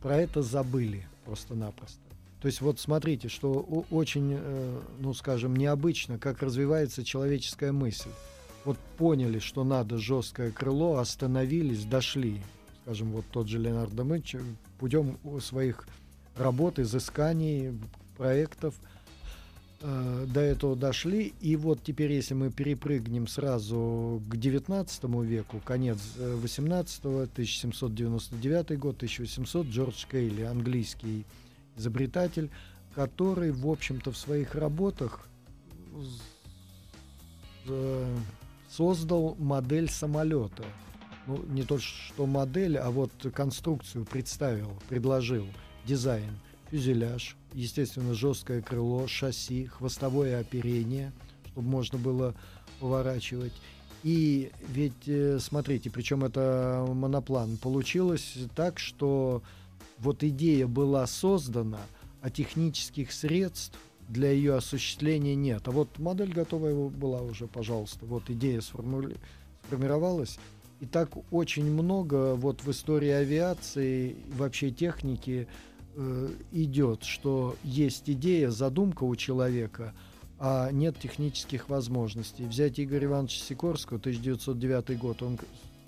про 0.00 0.16
это 0.18 0.42
забыли 0.42 1.06
просто-напросто. 1.24 1.98
То 2.40 2.46
есть 2.46 2.60
вот 2.62 2.80
смотрите, 2.80 3.28
что 3.28 3.84
очень, 3.90 4.36
э, 4.38 4.80
ну 4.98 5.12
скажем, 5.12 5.54
необычно, 5.54 6.18
как 6.18 6.42
развивается 6.42 7.04
человеческая 7.04 7.72
мысль. 7.72 8.08
Вот 8.64 8.78
поняли, 8.96 9.38
что 9.38 9.62
надо 9.62 9.98
жесткое 9.98 10.50
крыло, 10.50 10.96
остановились, 10.96 11.84
дошли. 11.84 12.40
Скажем, 12.82 13.12
вот 13.12 13.24
тот 13.30 13.48
же 13.48 13.58
Леонардо 13.58 14.04
Винчи 14.04 14.40
путем 14.78 15.18
своих 15.40 15.86
работ, 16.36 16.78
изысканий, 16.78 17.78
проектов 18.16 18.74
э, 19.82 20.26
до 20.26 20.40
этого 20.40 20.76
дошли. 20.76 21.34
И 21.42 21.56
вот 21.56 21.82
теперь, 21.82 22.12
если 22.12 22.32
мы 22.32 22.50
перепрыгнем 22.50 23.28
сразу 23.28 24.22
к 24.28 24.36
19 24.36 25.04
веку, 25.24 25.60
конец 25.62 25.98
э, 26.16 26.36
18 26.36 27.04
1799 27.04 28.78
год, 28.78 28.96
1800, 28.96 29.66
Джордж 29.66 30.06
Кейли, 30.10 30.42
английский 30.42 31.26
изобретатель, 31.76 32.50
который, 32.94 33.52
в 33.52 33.68
общем-то, 33.68 34.12
в 34.12 34.16
своих 34.16 34.54
работах 34.54 35.28
э, 37.66 38.16
создал 38.68 39.36
модель 39.36 39.88
самолета. 39.88 40.64
Ну, 41.26 41.42
не 41.48 41.62
то 41.62 41.78
что 41.78 42.26
модель, 42.26 42.78
а 42.78 42.90
вот 42.90 43.12
конструкцию 43.34 44.04
представил, 44.04 44.72
предложил, 44.88 45.46
дизайн, 45.84 46.38
фюзеляж, 46.70 47.36
естественно, 47.52 48.14
жесткое 48.14 48.62
крыло, 48.62 49.06
шасси, 49.06 49.66
хвостовое 49.66 50.40
оперение, 50.40 51.12
чтобы 51.46 51.68
можно 51.68 51.98
было 51.98 52.34
поворачивать. 52.80 53.52
И 54.02 54.50
ведь, 54.68 55.06
э, 55.06 55.38
смотрите, 55.40 55.90
причем 55.90 56.24
это 56.24 56.86
моноплан, 56.88 57.58
получилось 57.58 58.34
так, 58.54 58.78
что 58.78 59.42
вот 60.00 60.22
идея 60.22 60.66
была 60.66 61.06
создана, 61.06 61.80
а 62.22 62.30
технических 62.30 63.12
средств 63.12 63.78
для 64.08 64.32
ее 64.32 64.56
осуществления 64.56 65.34
нет. 65.34 65.68
А 65.68 65.70
вот 65.70 65.98
модель 65.98 66.32
готовая 66.32 66.74
была 66.74 67.22
уже, 67.22 67.46
пожалуйста. 67.46 68.06
Вот 68.06 68.28
идея 68.28 68.60
сформули- 68.60 69.18
сформировалась. 69.66 70.38
И 70.80 70.86
так 70.86 71.10
очень 71.30 71.70
много 71.70 72.34
вот 72.34 72.62
в 72.62 72.70
истории 72.70 73.10
авиации, 73.10 74.16
вообще 74.34 74.70
техники 74.70 75.46
э, 75.94 76.28
идет, 76.52 77.04
что 77.04 77.54
есть 77.62 78.08
идея, 78.08 78.50
задумка 78.50 79.04
у 79.04 79.14
человека, 79.14 79.94
а 80.38 80.70
нет 80.72 80.98
технических 80.98 81.68
возможностей. 81.68 82.44
Взять 82.46 82.80
Игоря 82.80 83.06
Ивановича 83.06 83.44
Сикорского, 83.44 83.98
1909 83.98 84.98
год, 84.98 85.22
он 85.22 85.38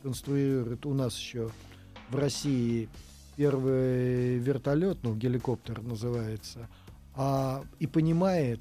конструирует 0.03 0.85
у 0.85 0.93
нас 0.93 1.17
еще 1.17 1.51
в 2.11 2.17
России 2.17 2.91
первый 3.43 4.39
вертолет, 4.39 4.99
ну, 5.03 5.17
геликоптер 5.17 5.83
называется, 5.83 6.69
а, 7.17 7.65
и 7.81 7.89
понимает, 7.89 8.61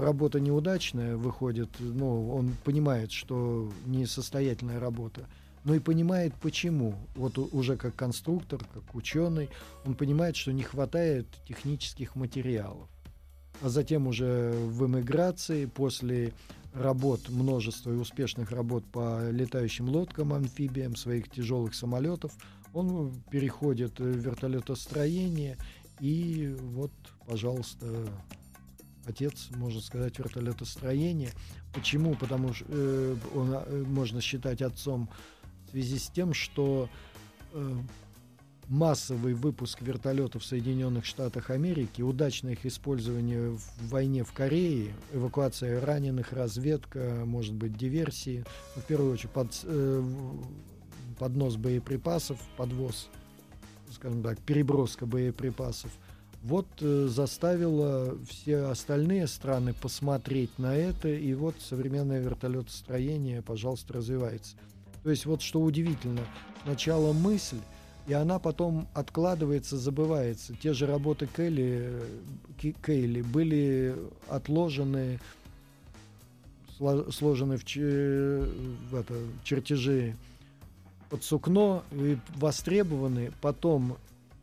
работа 0.00 0.40
неудачная 0.40 1.16
выходит, 1.16 1.70
ну, 1.78 2.34
он 2.34 2.56
понимает, 2.64 3.12
что 3.12 3.70
несостоятельная 3.84 4.80
работа, 4.80 5.28
но 5.62 5.72
и 5.76 5.78
понимает, 5.78 6.34
почему. 6.42 6.96
Вот 7.14 7.38
уже 7.38 7.76
как 7.76 7.94
конструктор, 7.94 8.60
как 8.74 8.92
ученый, 8.96 9.50
он 9.84 9.94
понимает, 9.94 10.34
что 10.34 10.50
не 10.50 10.64
хватает 10.64 11.28
технических 11.46 12.16
материалов. 12.16 12.88
А 13.62 13.68
затем 13.68 14.08
уже 14.08 14.50
в 14.52 14.84
эмиграции, 14.84 15.66
после 15.66 16.32
работ, 16.74 17.28
множества 17.28 17.92
и 17.92 17.96
успешных 17.96 18.50
работ 18.50 18.84
по 18.86 19.30
летающим 19.30 19.88
лодкам, 19.88 20.32
амфибиям, 20.32 20.96
своих 20.96 21.30
тяжелых 21.30 21.76
самолетов, 21.76 22.32
он 22.72 23.12
переходит 23.30 23.98
в 23.98 24.04
вертолетостроение 24.04 25.58
и 26.00 26.54
вот, 26.60 26.92
пожалуйста, 27.26 28.06
отец, 29.06 29.48
можно 29.50 29.80
сказать, 29.80 30.18
вертолетостроения. 30.18 31.30
Почему? 31.72 32.14
Потому 32.14 32.52
что 32.52 32.66
э, 32.68 33.16
он, 33.34 33.54
э, 33.54 33.84
можно 33.86 34.20
считать 34.20 34.62
отцом 34.62 35.08
в 35.66 35.70
связи 35.70 35.98
с 35.98 36.08
тем, 36.08 36.34
что 36.34 36.88
э, 37.52 37.74
массовый 38.68 39.34
выпуск 39.34 39.80
вертолетов 39.80 40.42
в 40.42 40.46
Соединенных 40.46 41.04
Штатах 41.04 41.50
Америки, 41.50 42.02
удачное 42.02 42.52
их 42.52 42.66
использование 42.66 43.50
в 43.50 43.88
войне 43.88 44.24
в 44.24 44.32
Корее, 44.32 44.94
эвакуация 45.12 45.80
раненых, 45.84 46.32
разведка, 46.32 47.22
может 47.24 47.54
быть, 47.54 47.76
диверсии, 47.76 48.44
в 48.74 48.82
первую 48.82 49.12
очередь 49.12 49.30
под, 49.30 49.60
э, 49.64 50.02
поднос 51.18 51.56
боеприпасов, 51.56 52.38
подвоз, 52.56 53.08
скажем 53.90 54.22
так, 54.22 54.38
переброска 54.40 55.06
боеприпасов, 55.06 55.90
вот 56.42 56.66
э, 56.80 57.08
заставило 57.08 58.16
все 58.28 58.66
остальные 58.66 59.26
страны 59.26 59.74
посмотреть 59.74 60.58
на 60.58 60.76
это, 60.76 61.08
и 61.08 61.34
вот 61.34 61.56
современное 61.60 62.20
вертолетостроение, 62.20 63.42
пожалуйста, 63.42 63.94
развивается. 63.94 64.56
То 65.02 65.10
есть 65.10 65.26
вот 65.26 65.42
что 65.42 65.60
удивительно, 65.60 66.20
сначала 66.62 67.12
мысль, 67.12 67.58
и 68.06 68.12
она 68.12 68.38
потом 68.38 68.86
откладывается, 68.94 69.76
забывается. 69.76 70.54
Те 70.54 70.72
же 70.72 70.86
работы 70.86 71.26
Келли, 71.26 72.00
э, 72.62 72.72
Кейли 72.84 73.22
были 73.22 73.96
отложены, 74.28 75.18
сложены 76.78 77.56
в, 77.56 77.64
в 77.64 78.94
это, 78.94 79.14
чертежи 79.42 80.16
под 81.16 81.24
сукно 81.24 81.82
и 81.92 82.18
востребованы. 82.36 83.32
Потом 83.40 83.96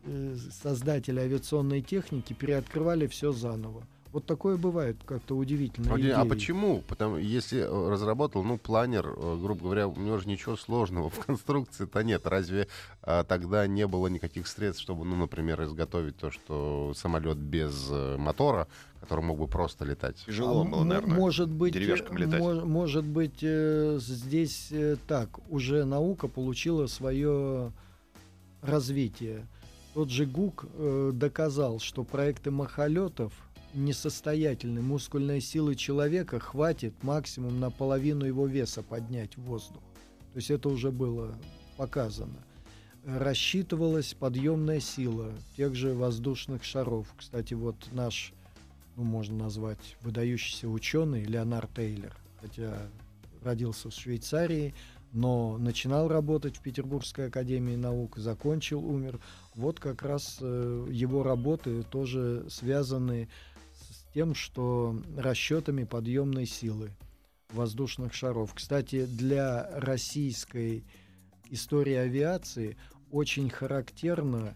э, 0.05 0.35
создатели 0.63 1.19
авиационной 1.19 1.81
техники 1.81 2.33
переоткрывали 2.33 3.07
все 3.07 3.31
заново. 3.31 3.83
Вот 4.13 4.27
такое 4.27 4.57
бывает 4.57 4.97
как-то 5.05 5.35
удивительно. 5.35 5.95
А, 5.95 6.21
а 6.21 6.25
почему? 6.25 6.83
Потому 6.87 7.17
если 7.17 7.61
э, 7.61 7.89
разработал, 7.89 8.43
ну, 8.43 8.59
планер, 8.59 9.07
э, 9.07 9.37
грубо 9.41 9.63
говоря, 9.63 9.87
у 9.87 9.99
него 9.99 10.19
же 10.19 10.27
ничего 10.27 10.55
сложного 10.55 11.09
в 11.09 11.17
конструкции-то 11.25 12.03
нет. 12.03 12.27
Разве 12.27 12.67
а, 13.01 13.23
тогда 13.23 13.65
не 13.65 13.87
было 13.87 14.05
никаких 14.05 14.45
средств, 14.45 14.83
чтобы, 14.83 15.03
ну, 15.03 15.15
например, 15.15 15.63
изготовить 15.63 16.15
то, 16.17 16.29
что 16.29 16.93
самолет 16.95 17.39
без 17.39 17.87
а, 17.89 18.15
мотора, 18.19 18.67
который 19.01 19.21
мог 19.23 19.39
бы 19.39 19.47
просто 19.47 19.83
летать? 19.83 20.17
Тяжело 20.27 20.61
а, 20.61 20.63
было, 20.63 20.83
наверное, 20.83 21.17
может 21.17 21.49
быть, 21.49 21.73
деревяшкам 21.73 22.15
летать. 22.15 22.39
Мож, 22.39 22.63
может 22.63 23.05
быть, 23.05 23.39
э, 23.41 23.97
здесь 23.99 24.67
э, 24.69 24.95
так, 25.07 25.39
уже 25.49 25.85
наука 25.85 26.27
получила 26.27 26.85
свое 26.85 27.71
развитие. 28.61 29.47
Тот 29.95 30.11
же 30.11 30.27
ГУК 30.27 30.65
э, 30.71 31.11
доказал, 31.15 31.79
что 31.79 32.03
проекты 32.03 32.51
махолетов 32.51 33.33
несостоятельны. 33.73 34.81
Мускульной 34.81 35.41
силы 35.41 35.75
человека 35.75 36.39
хватит 36.39 36.93
максимум 37.03 37.59
на 37.59 37.69
половину 37.69 38.25
его 38.25 38.47
веса 38.47 38.83
поднять 38.83 39.37
в 39.37 39.41
воздух. 39.43 39.81
То 40.33 40.37
есть 40.37 40.51
это 40.51 40.69
уже 40.69 40.91
было 40.91 41.35
показано. 41.77 42.43
Рассчитывалась 43.05 44.13
подъемная 44.13 44.79
сила 44.79 45.31
тех 45.57 45.75
же 45.75 45.93
воздушных 45.93 46.63
шаров. 46.63 47.13
Кстати, 47.17 47.53
вот 47.53 47.75
наш, 47.91 48.33
ну, 48.95 49.03
можно 49.03 49.35
назвать, 49.37 49.97
выдающийся 50.01 50.69
ученый 50.69 51.23
Леонард 51.23 51.73
Тейлер, 51.75 52.15
хотя 52.39 52.77
родился 53.43 53.89
в 53.89 53.93
Швейцарии, 53.93 54.73
но 55.11 55.57
начинал 55.59 56.07
работать 56.07 56.57
в 56.57 56.61
Петербургской 56.61 57.27
академии 57.27 57.75
наук, 57.75 58.17
закончил, 58.17 58.83
умер. 58.83 59.19
Вот 59.53 59.79
как 59.79 60.01
раз 60.01 60.37
э, 60.41 60.87
его 60.89 61.21
работы 61.21 61.83
тоже 61.83 62.45
связаны 62.49 63.29
тем, 64.13 64.35
что 64.35 64.95
расчетами 65.17 65.83
подъемной 65.83 66.45
силы 66.45 66.91
воздушных 67.49 68.13
шаров. 68.13 68.53
Кстати, 68.53 69.05
для 69.05 69.69
российской 69.73 70.83
истории 71.49 71.95
авиации 71.95 72.77
очень 73.11 73.49
характерно, 73.49 74.55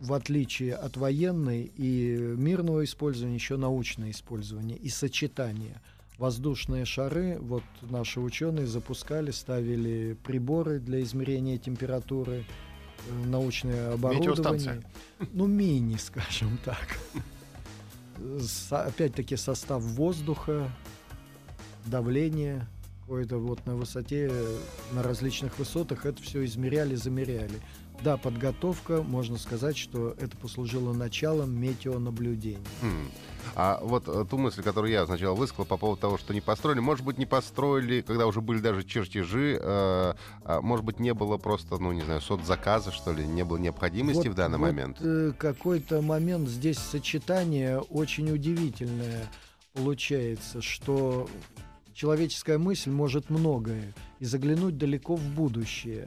в 0.00 0.12
отличие 0.12 0.74
от 0.74 0.96
военной 0.96 1.70
и 1.76 2.16
мирного 2.36 2.84
использования, 2.84 3.34
еще 3.34 3.56
научное 3.56 4.10
использование 4.10 4.76
и 4.76 4.88
сочетание. 4.88 5.80
Воздушные 6.18 6.84
шары, 6.84 7.38
вот 7.38 7.62
наши 7.82 8.18
ученые 8.18 8.66
запускали, 8.66 9.30
ставили 9.30 10.16
приборы 10.24 10.80
для 10.80 11.00
измерения 11.02 11.58
температуры, 11.58 12.44
э, 13.08 13.24
научное 13.26 13.92
оборудование. 13.92 14.82
Ну, 15.32 15.46
мини, 15.46 15.96
скажем 15.96 16.58
так 16.64 16.98
опять-таки 18.70 19.36
состав 19.36 19.82
воздуха, 19.82 20.70
давление, 21.86 22.66
какое-то 23.08 23.38
вот 23.38 23.64
на 23.64 23.74
высоте, 23.74 24.30
на 24.92 25.02
различных 25.02 25.58
высотах, 25.58 26.04
это 26.04 26.22
все 26.22 26.44
измеряли, 26.44 26.94
замеряли. 26.94 27.58
Да, 28.04 28.18
подготовка, 28.18 29.02
можно 29.02 29.38
сказать, 29.38 29.78
что 29.78 30.14
это 30.20 30.36
послужило 30.36 30.92
началом 30.92 31.58
метеонаблюдений. 31.58 32.58
Mm. 32.82 33.08
А 33.56 33.80
вот 33.82 34.06
э, 34.08 34.26
ту 34.28 34.36
мысль, 34.36 34.62
которую 34.62 34.92
я 34.92 35.06
сначала 35.06 35.34
высказал 35.34 35.64
по 35.64 35.78
поводу 35.78 36.02
того, 36.02 36.18
что 36.18 36.34
не 36.34 36.42
построили, 36.42 36.80
может 36.80 37.02
быть, 37.02 37.16
не 37.16 37.24
построили, 37.24 38.02
когда 38.02 38.26
уже 38.26 38.42
были 38.42 38.60
даже 38.60 38.84
чертежи, 38.84 39.58
э, 39.60 40.14
э, 40.44 40.60
может 40.60 40.84
быть, 40.84 41.00
не 41.00 41.14
было 41.14 41.38
просто, 41.38 41.78
ну, 41.78 41.92
не 41.92 42.02
знаю, 42.02 42.20
соцзаказа, 42.20 42.92
что 42.92 43.12
ли, 43.14 43.26
не 43.26 43.42
было 43.42 43.56
необходимости 43.56 44.28
вот, 44.28 44.34
в 44.34 44.34
данный 44.34 44.58
вот, 44.58 44.66
момент? 44.66 44.98
Э, 45.00 45.32
какой-то 45.36 46.02
момент 46.02 46.46
здесь 46.50 46.78
сочетание 46.78 47.80
очень 47.80 48.30
удивительное 48.30 49.28
получается, 49.72 50.60
что 50.60 51.28
человеческая 51.98 52.58
мысль 52.58 52.90
может 52.90 53.28
многое 53.28 53.92
и 54.20 54.24
заглянуть 54.24 54.78
далеко 54.78 55.16
в 55.16 55.28
будущее 55.34 56.06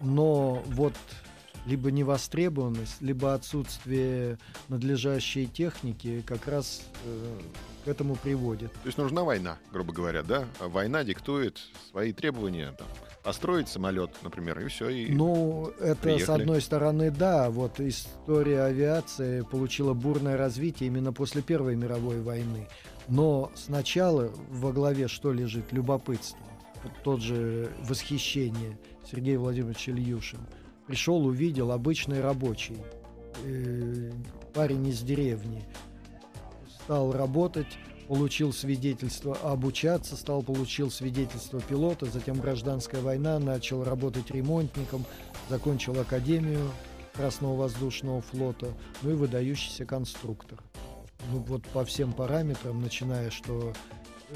но 0.00 0.62
вот 0.66 0.94
либо 1.64 1.90
невостребованность, 1.90 3.00
либо 3.00 3.34
отсутствие 3.34 4.38
надлежащей 4.68 5.46
техники 5.46 6.22
как 6.24 6.46
раз 6.46 6.82
э, 7.04 7.38
к 7.84 7.88
этому 7.88 8.14
приводит. 8.16 8.70
То 8.72 8.86
есть 8.86 8.98
нужна 8.98 9.24
война, 9.24 9.56
грубо 9.72 9.92
говоря, 9.92 10.22
да? 10.22 10.44
Война 10.60 11.02
диктует 11.02 11.58
свои 11.90 12.12
требования, 12.12 12.72
там, 12.78 12.86
построить 13.24 13.68
самолет, 13.68 14.10
например, 14.22 14.60
и 14.60 14.68
все. 14.68 14.90
И 14.90 15.12
ну, 15.12 15.72
это 15.80 15.96
приехали. 16.02 16.24
с 16.24 16.28
одной 16.28 16.60
стороны, 16.60 17.10
да, 17.10 17.50
вот 17.50 17.80
история 17.80 18.62
авиации 18.62 19.40
получила 19.40 19.92
бурное 19.92 20.36
развитие 20.36 20.86
именно 20.86 21.12
после 21.12 21.42
Первой 21.42 21.74
мировой 21.74 22.20
войны. 22.20 22.68
Но 23.08 23.52
сначала 23.54 24.32
во 24.50 24.72
главе 24.72 25.08
что 25.08 25.32
лежит? 25.32 25.72
Любопытство. 25.72 26.38
Вот 26.82 26.92
тот 27.04 27.20
же 27.20 27.72
восхищение 27.88 28.78
Сергей 29.10 29.36
Владимирович 29.36 29.88
Ильюшин. 29.88 30.40
Пришел, 30.86 31.24
увидел 31.24 31.72
обычный 31.72 32.20
рабочий, 32.20 32.78
э, 33.44 34.12
парень 34.54 34.86
из 34.88 35.00
деревни. 35.00 35.64
Стал 36.84 37.12
работать, 37.12 37.78
получил 38.08 38.52
свидетельство 38.52 39.36
обучаться, 39.42 40.16
стал 40.16 40.42
получил 40.42 40.90
свидетельство 40.90 41.60
пилота, 41.60 42.06
затем 42.06 42.40
гражданская 42.40 43.02
война, 43.02 43.38
начал 43.38 43.82
работать 43.82 44.30
ремонтником, 44.30 45.04
закончил 45.48 45.98
академию 46.00 46.70
Красного 47.14 47.56
воздушного 47.56 48.20
флота, 48.20 48.68
ну 49.00 49.10
и 49.10 49.14
выдающийся 49.14 49.86
конструктор. 49.86 50.58
Ну 51.32 51.40
вот 51.40 51.62
по 51.68 51.84
всем 51.84 52.12
параметрам, 52.12 52.80
начиная, 52.80 53.30
что 53.30 53.72
э, 54.30 54.34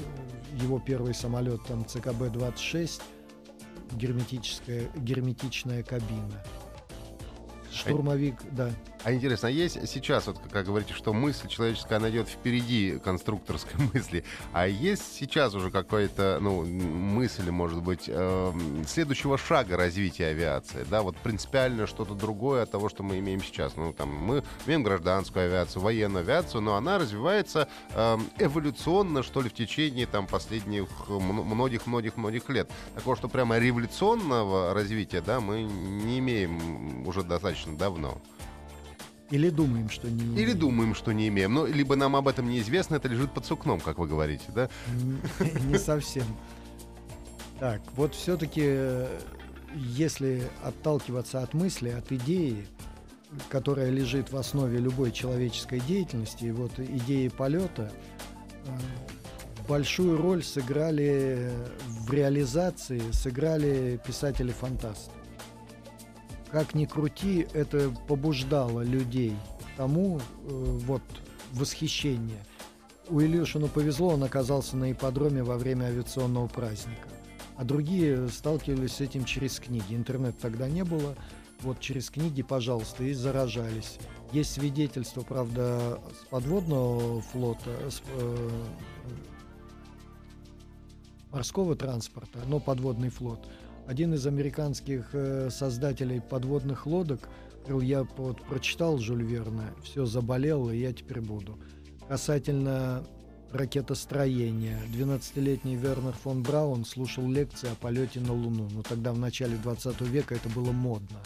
его 0.61 0.79
первый 0.79 1.13
самолет 1.13 1.63
там 1.65 1.81
ЦКБ-26 1.81 3.01
герметическая, 3.93 4.89
герметичная 4.95 5.83
кабина. 5.83 6.43
Штурмовик, 7.71 8.35
да. 8.51 8.69
А 9.03 9.13
интересно, 9.13 9.47
а 9.47 9.51
есть 9.51 9.87
сейчас, 9.87 10.27
вот 10.27 10.37
как 10.51 10.65
говорите, 10.65 10.93
что 10.93 11.11
мысль 11.11 11.47
человеческая 11.47 11.97
найдет 11.99 12.27
впереди 12.27 12.99
конструкторской 13.03 13.73
мысли, 13.93 14.23
а 14.53 14.67
есть 14.67 15.15
сейчас 15.15 15.55
уже 15.55 15.71
какая-то, 15.71 16.37
ну, 16.39 16.63
мысль, 16.63 17.49
может 17.49 17.81
быть, 17.81 18.03
э, 18.07 18.53
следующего 18.87 19.39
шага 19.39 19.75
развития 19.75 20.27
авиации, 20.27 20.85
да, 20.89 21.01
вот 21.01 21.17
принципиально 21.17 21.87
что-то 21.87 22.13
другое 22.13 22.63
от 22.63 22.71
того, 22.71 22.89
что 22.89 23.01
мы 23.01 23.17
имеем 23.17 23.41
сейчас. 23.41 23.75
Ну, 23.75 23.91
там, 23.91 24.09
мы 24.09 24.43
имеем 24.67 24.83
гражданскую 24.83 25.45
авиацию, 25.45 25.81
военную 25.81 26.21
авиацию, 26.23 26.61
но 26.61 26.75
она 26.75 26.99
развивается 26.99 27.67
э, 27.95 28.17
эволюционно, 28.37 29.23
что 29.23 29.41
ли, 29.41 29.49
в 29.49 29.53
течение, 29.53 30.05
там, 30.05 30.27
последних 30.27 30.87
многих-многих-многих 31.09 32.49
лет. 32.49 32.69
Такого, 32.93 33.15
что 33.15 33.27
прямо 33.29 33.57
революционного 33.57 34.75
развития, 34.75 35.21
да, 35.21 35.39
мы 35.39 35.63
не 35.63 36.19
имеем 36.19 37.07
уже 37.07 37.23
достаточно 37.23 37.75
давно. 37.75 38.21
Или 39.31 39.49
думаем, 39.49 39.89
что 39.89 40.09
не 40.09 40.23
имеем. 40.23 40.37
Или 40.37 40.53
думаем, 40.53 40.93
что 40.93 41.13
не 41.13 41.29
имеем. 41.29 41.53
Ну, 41.53 41.65
либо 41.65 41.95
нам 41.95 42.15
об 42.17 42.27
этом 42.27 42.49
неизвестно, 42.49 42.95
это 42.95 43.07
лежит 43.07 43.33
под 43.33 43.45
сукном, 43.45 43.79
как 43.79 43.97
вы 43.97 44.07
говорите, 44.07 44.43
да? 44.53 44.69
Не 45.39 45.77
совсем. 45.79 46.25
Так, 47.59 47.81
вот 47.95 48.13
все-таки, 48.13 49.05
если 49.75 50.43
отталкиваться 50.63 51.41
от 51.41 51.53
мысли, 51.53 51.89
от 51.89 52.11
идеи, 52.11 52.67
которая 53.49 53.89
лежит 53.89 54.31
в 54.31 54.37
основе 54.37 54.79
любой 54.79 55.13
человеческой 55.13 55.79
деятельности, 55.79 56.51
вот 56.51 56.77
идеи 56.77 57.29
полета, 57.29 57.89
э, 58.65 58.71
большую 59.69 60.17
роль 60.17 60.43
сыграли 60.43 61.51
в 61.87 62.11
реализации, 62.11 63.01
сыграли 63.11 63.97
писатели-фантасты 64.05 65.20
как 66.51 66.75
ни 66.75 66.85
крути, 66.85 67.47
это 67.53 67.89
побуждало 68.07 68.81
людей 68.81 69.35
тому, 69.77 70.19
э, 70.19 70.79
вот, 70.85 71.01
восхищение. 71.53 72.45
У 73.09 73.19
Ильюшину 73.19 73.67
повезло, 73.67 74.09
он 74.09 74.23
оказался 74.23 74.77
на 74.77 74.91
ипподроме 74.91 75.43
во 75.43 75.57
время 75.57 75.85
авиационного 75.85 76.47
праздника. 76.47 77.07
А 77.57 77.63
другие 77.63 78.27
сталкивались 78.29 78.93
с 78.93 79.01
этим 79.01 79.25
через 79.25 79.59
книги. 79.59 79.95
Интернет 79.95 80.37
тогда 80.39 80.69
не 80.69 80.83
было. 80.83 81.15
вот 81.61 81.79
через 81.79 82.09
книги, 82.09 82.41
пожалуйста, 82.41 83.03
и 83.03 83.13
заражались. 83.13 83.99
Есть 84.31 84.53
свидетельства, 84.53 85.21
правда, 85.21 86.01
с 86.19 86.25
подводного 86.25 87.21
флота, 87.21 87.69
с, 87.87 88.01
э, 88.15 88.49
морского 91.31 91.75
транспорта, 91.75 92.39
но 92.47 92.59
подводный 92.59 93.09
флот. 93.09 93.47
Один 93.87 94.13
из 94.13 94.25
американских 94.25 95.09
э, 95.13 95.49
создателей 95.49 96.21
подводных 96.21 96.85
лодок 96.85 97.27
говорил, 97.61 97.81
я 97.81 98.03
вот 98.17 98.41
прочитал 98.43 98.97
Жюль 98.97 99.23
Верна, 99.23 99.73
все 99.83 100.05
заболел, 100.05 100.69
и 100.69 100.77
я 100.77 100.93
теперь 100.93 101.21
буду. 101.21 101.57
Касательно 102.07 103.03
ракетостроения. 103.51 104.79
12-летний 104.93 105.75
Вернер 105.75 106.13
фон 106.13 106.43
Браун 106.43 106.85
слушал 106.85 107.29
лекции 107.29 107.69
о 107.71 107.75
полете 107.75 108.19
на 108.19 108.33
Луну. 108.33 108.67
Но 108.71 108.81
тогда, 108.81 109.13
в 109.13 109.19
начале 109.19 109.57
20 109.57 110.01
века, 110.01 110.35
это 110.35 110.49
было 110.49 110.71
модно. 110.71 111.19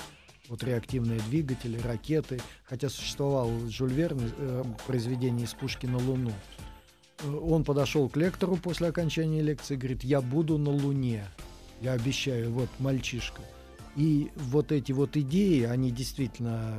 Вот 0.47 0.63
реактивные 0.63 1.19
двигатели, 1.29 1.79
ракеты. 1.79 2.39
Хотя 2.63 2.89
существовал 2.89 3.49
Жюль 3.67 3.93
Верн, 3.93 4.19
э, 4.37 4.63
произведение 4.87 5.45
из 5.45 5.53
пушки 5.53 5.85
на 5.85 5.97
Луну. 5.97 6.31
Э, 7.23 7.31
он 7.31 7.63
подошел 7.63 8.09
к 8.09 8.17
лектору 8.17 8.57
после 8.57 8.87
окончания 8.87 9.41
лекции 9.41 9.75
и 9.75 9.77
говорит, 9.77 10.03
я 10.03 10.21
буду 10.21 10.57
на 10.57 10.71
Луне. 10.71 11.25
Я 11.81 11.93
обещаю, 11.93 12.51
вот 12.51 12.69
мальчишка. 12.79 13.41
И 13.95 14.31
вот 14.35 14.71
эти 14.71 14.91
вот 14.91 15.15
идеи, 15.15 15.63
они 15.63 15.91
действительно 15.91 16.77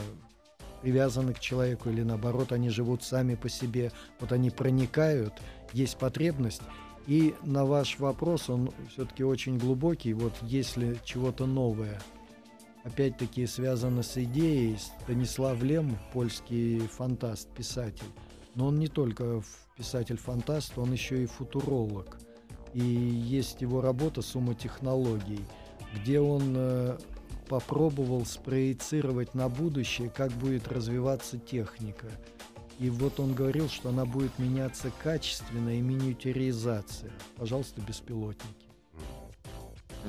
привязаны 0.83 1.33
к 1.35 1.41
человеку 1.41 1.89
или 1.91 2.03
наоборот, 2.03 2.53
они 2.53 2.69
живут 2.69 3.03
сами 3.03 3.35
по 3.35 3.49
себе. 3.49 3.93
Вот 4.21 4.33
они 4.33 4.51
проникают, 4.51 5.35
есть 5.73 5.97
потребность. 5.99 6.63
И 7.07 7.35
на 7.43 7.65
ваш 7.65 7.99
вопрос, 7.99 8.51
он 8.51 8.71
все-таки 8.93 9.25
очень 9.25 9.59
глубокий. 9.59 10.13
Вот 10.13 10.35
если 10.43 10.99
чего-то 11.05 11.47
новое, 11.47 12.01
опять-таки 12.85 13.47
связано 13.47 14.03
с 14.03 14.17
идеей, 14.17 14.77
Станислав 15.03 15.63
Лем, 15.63 15.99
польский 16.13 16.81
фантаст, 16.81 17.49
писатель, 17.51 18.07
но 18.55 18.67
он 18.67 18.79
не 18.79 18.89
только 18.89 19.43
писатель-фантаст, 19.77 20.79
он 20.79 20.93
еще 20.93 21.23
и 21.23 21.27
футуролог. 21.27 22.19
И 22.77 22.83
есть 22.83 23.63
его 23.63 23.81
работа 23.81 24.21
«Сумма 24.21 24.55
технологий», 24.55 25.41
где 25.95 26.21
он 26.21 26.53
э, 26.55 26.99
попробовал 27.49 28.27
спроецировать 28.27 29.33
на 29.35 29.49
будущее, 29.49 30.11
как 30.11 30.31
будет 30.33 30.69
развиваться 30.69 31.39
техника. 31.39 32.07
И 32.79 32.91
вот 32.91 33.19
он 33.19 33.33
говорил, 33.33 33.71
что 33.71 33.89
она 33.89 34.05
будет 34.05 34.39
меняться 34.39 34.93
качественно 35.03 35.71
и 35.71 35.81
миниатюризация. 35.81 37.13
Пожалуйста, 37.37 37.81
беспилотники. 37.81 38.66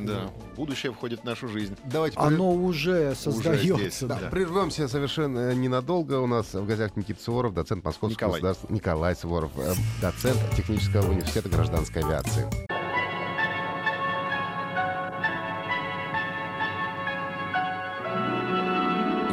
Да, 0.06 0.30
будущее 0.56 0.92
входит 0.94 1.22
в 1.22 1.24
нашу 1.24 1.48
жизнь. 1.48 1.76
Давайте 1.86 2.18
Оно 2.20 2.52
уже 2.54 3.16
создается. 3.16 3.76
здесь, 3.78 4.00
Да, 4.02 4.18
да. 4.22 4.30
Прервемся 4.30 4.88
совершенно 4.88 5.54
ненадолго. 5.54 6.20
У 6.20 6.28
нас 6.28 6.54
в 6.54 6.66
гостях 6.66 6.96
Никита 6.96 7.22
Суворов, 7.22 7.54
доцент 7.54 7.84
Московского 7.84 8.10
Николай. 8.28 8.42
государства... 8.42 8.74
Николай 8.74 9.16
Суворов, 9.16 9.52
э, 9.58 9.74
доцент 10.02 10.40
Технического 10.56 11.10
университета 11.10 11.50
гражданской 11.50 12.04
авиации. 12.04 12.46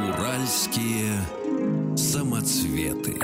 Уральские 0.08 1.12
самоцветы. 1.96 3.18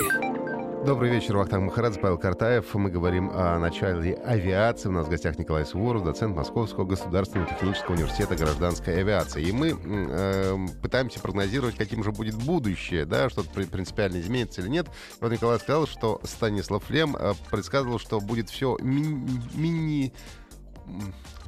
Добрый 0.85 1.11
вечер, 1.11 1.37
Вахтанг 1.37 1.65
Махарадзе, 1.65 1.99
Павел 1.99 2.17
Картаев. 2.17 2.73
Мы 2.73 2.89
говорим 2.89 3.29
о 3.31 3.59
начале 3.59 4.15
авиации. 4.15 4.89
У 4.89 4.91
нас 4.91 5.05
в 5.05 5.11
гостях 5.11 5.37
Николай 5.37 5.63
Суворов, 5.63 6.03
доцент 6.03 6.35
Московского 6.35 6.85
государственного 6.85 7.47
технического 7.47 7.93
университета 7.93 8.35
гражданской 8.35 8.99
авиации. 8.99 9.43
И 9.43 9.51
мы 9.51 9.77
э, 9.79 10.57
пытаемся 10.81 11.19
прогнозировать, 11.19 11.75
каким 11.75 12.03
же 12.03 12.11
будет 12.11 12.33
будущее, 12.33 13.05
да, 13.05 13.29
что-то 13.29 13.51
при- 13.51 13.65
принципиально 13.65 14.21
изменится 14.21 14.61
или 14.61 14.69
нет. 14.69 14.87
Вот 15.19 15.31
Николай 15.31 15.59
сказал, 15.59 15.85
что 15.85 16.19
Станислав 16.23 16.89
Лем 16.89 17.15
э, 17.15 17.33
предсказывал, 17.51 17.99
что 17.99 18.19
будет 18.19 18.49
все 18.49 18.75
мини... 18.81 20.11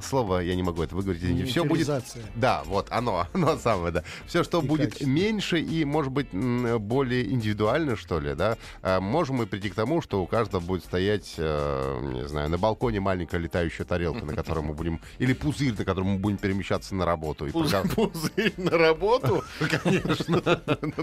Слово 0.00 0.40
я 0.40 0.54
не 0.54 0.62
могу 0.62 0.82
это 0.82 0.94
выговорить. 0.94 1.48
Все 1.48 1.64
будет 1.64 1.88
да, 2.34 2.62
вот 2.66 2.88
оно, 2.90 3.26
оно 3.32 3.56
самое, 3.56 3.92
да. 3.92 4.04
Все, 4.26 4.44
что 4.44 4.60
И 4.60 4.66
будет 4.66 4.92
качество. 4.92 5.06
меньше 5.06 5.60
и, 5.60 5.84
может 5.84 6.12
быть, 6.12 6.28
более 6.32 7.30
индивидуально, 7.30 7.96
что 7.96 8.20
ли, 8.20 8.34
да, 8.34 8.58
а 8.82 9.00
можем 9.00 9.36
мы 9.36 9.46
прийти 9.46 9.70
к 9.70 9.74
тому, 9.74 10.02
что 10.02 10.22
у 10.22 10.26
каждого 10.26 10.60
будет 10.60 10.84
стоять, 10.84 11.34
э, 11.38 12.00
не 12.14 12.28
знаю, 12.28 12.50
на 12.50 12.58
балконе 12.58 13.00
маленькая 13.00 13.38
летающая 13.38 13.84
тарелка, 13.84 14.24
на 14.24 14.34
которой 14.34 14.62
мы 14.64 14.74
будем, 14.74 15.00
или 15.18 15.32
пузырь, 15.32 15.74
на 15.76 15.84
котором 15.84 16.08
мы 16.08 16.18
будем 16.18 16.36
перемещаться 16.38 16.94
на 16.94 17.06
работу. 17.06 17.46
И 17.46 17.50
Пузырь, 17.50 18.52
на 18.56 18.72
работу? 18.72 19.42
Конечно. 19.82 20.42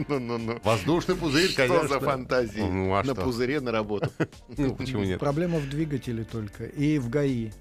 Ну-ну-ну. 0.07 0.59
Воздушный 0.63 1.15
пузырь, 1.15 1.49
Что 1.49 1.67
конечно. 1.67 1.87
за 1.87 1.99
фантазии? 1.99 2.61
Ну, 2.61 2.93
а 2.93 3.03
На 3.03 3.13
что? 3.13 3.23
пузыре 3.23 3.59
на 3.61 3.71
работу. 3.71 4.09
Ну, 4.57 4.75
почему 4.75 5.03
нет? 5.03 5.19
Проблема 5.19 5.57
в 5.59 5.69
двигателе 5.69 6.23
только. 6.23 6.65
И 6.65 6.99
в 6.99 7.09
ГАИ. 7.09 7.51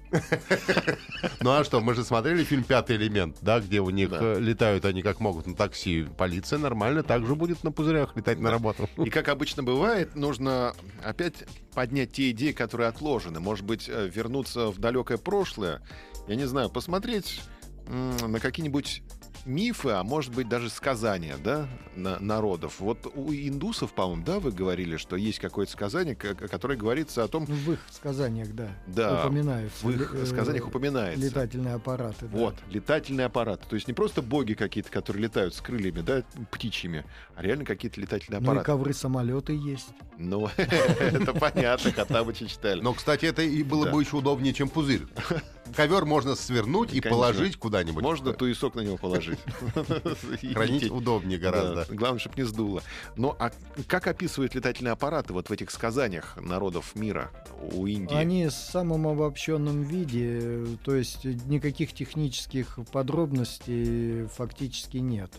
Ну 1.41 1.51
а 1.51 1.63
что, 1.63 1.81
мы 1.81 1.93
же 1.93 2.03
смотрели 2.03 2.43
фильм 2.43 2.63
«Пятый 2.63 2.95
элемент», 2.95 3.37
да, 3.41 3.59
где 3.59 3.79
у 3.79 3.89
них 3.89 4.09
Да. 4.09 4.19
э, 4.21 4.39
летают 4.39 4.85
они 4.85 5.01
как 5.01 5.19
могут 5.19 5.47
на 5.47 5.55
такси. 5.55 6.07
Полиция 6.17 6.59
нормально 6.59 7.03
также 7.03 7.35
будет 7.35 7.63
на 7.63 7.71
пузырях 7.71 8.15
летать 8.15 8.39
на 8.39 8.51
работу. 8.51 8.89
И 9.03 9.09
как 9.09 9.27
обычно 9.29 9.63
бывает, 9.63 10.15
нужно 10.15 10.73
опять 11.03 11.45
поднять 11.73 12.11
те 12.13 12.31
идеи, 12.31 12.51
которые 12.51 12.89
отложены. 12.89 13.39
Может 13.39 13.65
быть, 13.65 13.89
э, 13.89 14.09
вернуться 14.13 14.67
в 14.71 14.79
далекое 14.79 15.17
прошлое. 15.17 15.81
Я 16.27 16.35
не 16.35 16.45
знаю, 16.45 16.69
посмотреть 16.69 17.41
на 17.87 18.39
какие-нибудь 18.39 19.01
мифы, 19.45 19.89
а 19.89 20.03
может 20.03 20.33
быть 20.33 20.47
даже 20.49 20.69
сказания, 20.69 21.35
да, 21.43 21.67
на- 21.95 22.19
народов. 22.19 22.79
Вот 22.79 23.05
у 23.15 23.33
индусов, 23.33 23.93
по-моему, 23.93 24.23
да, 24.23 24.39
вы 24.39 24.51
говорили, 24.51 24.97
что 24.97 25.15
есть 25.15 25.39
какое-то 25.39 25.71
сказание, 25.71 26.15
которое 26.15 26.75
говорится 26.77 27.23
о 27.23 27.27
том, 27.27 27.45
Ну, 27.47 27.55
в 27.55 27.73
их 27.73 27.79
сказаниях, 27.91 28.53
да, 28.53 28.69
да, 28.87 29.21
упоминаются. 29.25 29.85
в 29.85 29.89
их 29.89 30.13
э, 30.15 30.25
сказаниях 30.25 30.67
упоминается. 30.67 31.23
Летательные 31.25 31.75
аппараты. 31.75 32.27
да. 32.27 32.37
Вот, 32.37 32.55
летательные 32.69 33.25
аппараты. 33.25 33.65
То 33.67 33.75
есть 33.75 33.87
не 33.87 33.93
просто 33.93 34.21
боги 34.21 34.53
какие-то, 34.53 34.89
которые 34.91 35.23
летают 35.23 35.53
с 35.55 35.61
крыльями, 35.61 36.01
да, 36.01 36.23
птичьими, 36.51 37.05
а 37.35 37.41
реально 37.41 37.65
какие-то 37.65 37.99
летательные 37.99 38.39
Ну 38.39 38.45
и 38.45 38.47
аппараты. 38.49 38.65
ковры-самолеты 38.65 39.53
есть. 39.53 39.89
Ну, 40.17 40.47
это 40.57 41.33
понятно, 41.33 41.91
Хаттабыча 41.91 42.47
читали. 42.47 42.81
Но, 42.81 42.93
кстати, 42.93 43.25
это 43.25 43.41
и 43.41 43.63
было 43.63 43.89
бы 43.89 44.01
еще 44.01 44.17
удобнее, 44.17 44.53
чем 44.53 44.69
пузырь. 44.69 45.01
Ковер 45.75 46.05
можно 46.05 46.35
свернуть 46.35 46.93
и 46.93 46.99
Конечно. 47.01 47.09
положить 47.11 47.57
куда-нибудь. 47.57 48.03
Можно 48.03 48.33
туесок 48.33 48.75
на 48.75 48.81
него 48.81 48.97
положить. 48.97 49.39
И 50.41 50.53
Хранить 50.53 50.89
удобнее 50.91 51.37
гораздо. 51.39 51.85
Главное, 51.93 52.19
чтобы 52.19 52.35
не 52.37 52.43
сдуло. 52.43 52.81
Ну, 53.15 53.35
а 53.39 53.51
как 53.87 54.07
описывают 54.07 54.55
летательные 54.55 54.91
аппараты 54.93 55.33
вот 55.33 55.49
в 55.49 55.51
этих 55.51 55.71
сказаниях 55.71 56.37
народов 56.41 56.95
мира 56.95 57.31
у 57.73 57.85
Индии? 57.87 58.15
Они 58.15 58.47
в 58.47 58.51
самом 58.51 59.07
обобщенном 59.07 59.83
виде, 59.83 60.65
то 60.83 60.95
есть 60.95 61.25
никаких 61.25 61.93
технических 61.93 62.79
подробностей 62.91 64.27
фактически 64.27 64.97
нет. 64.97 65.31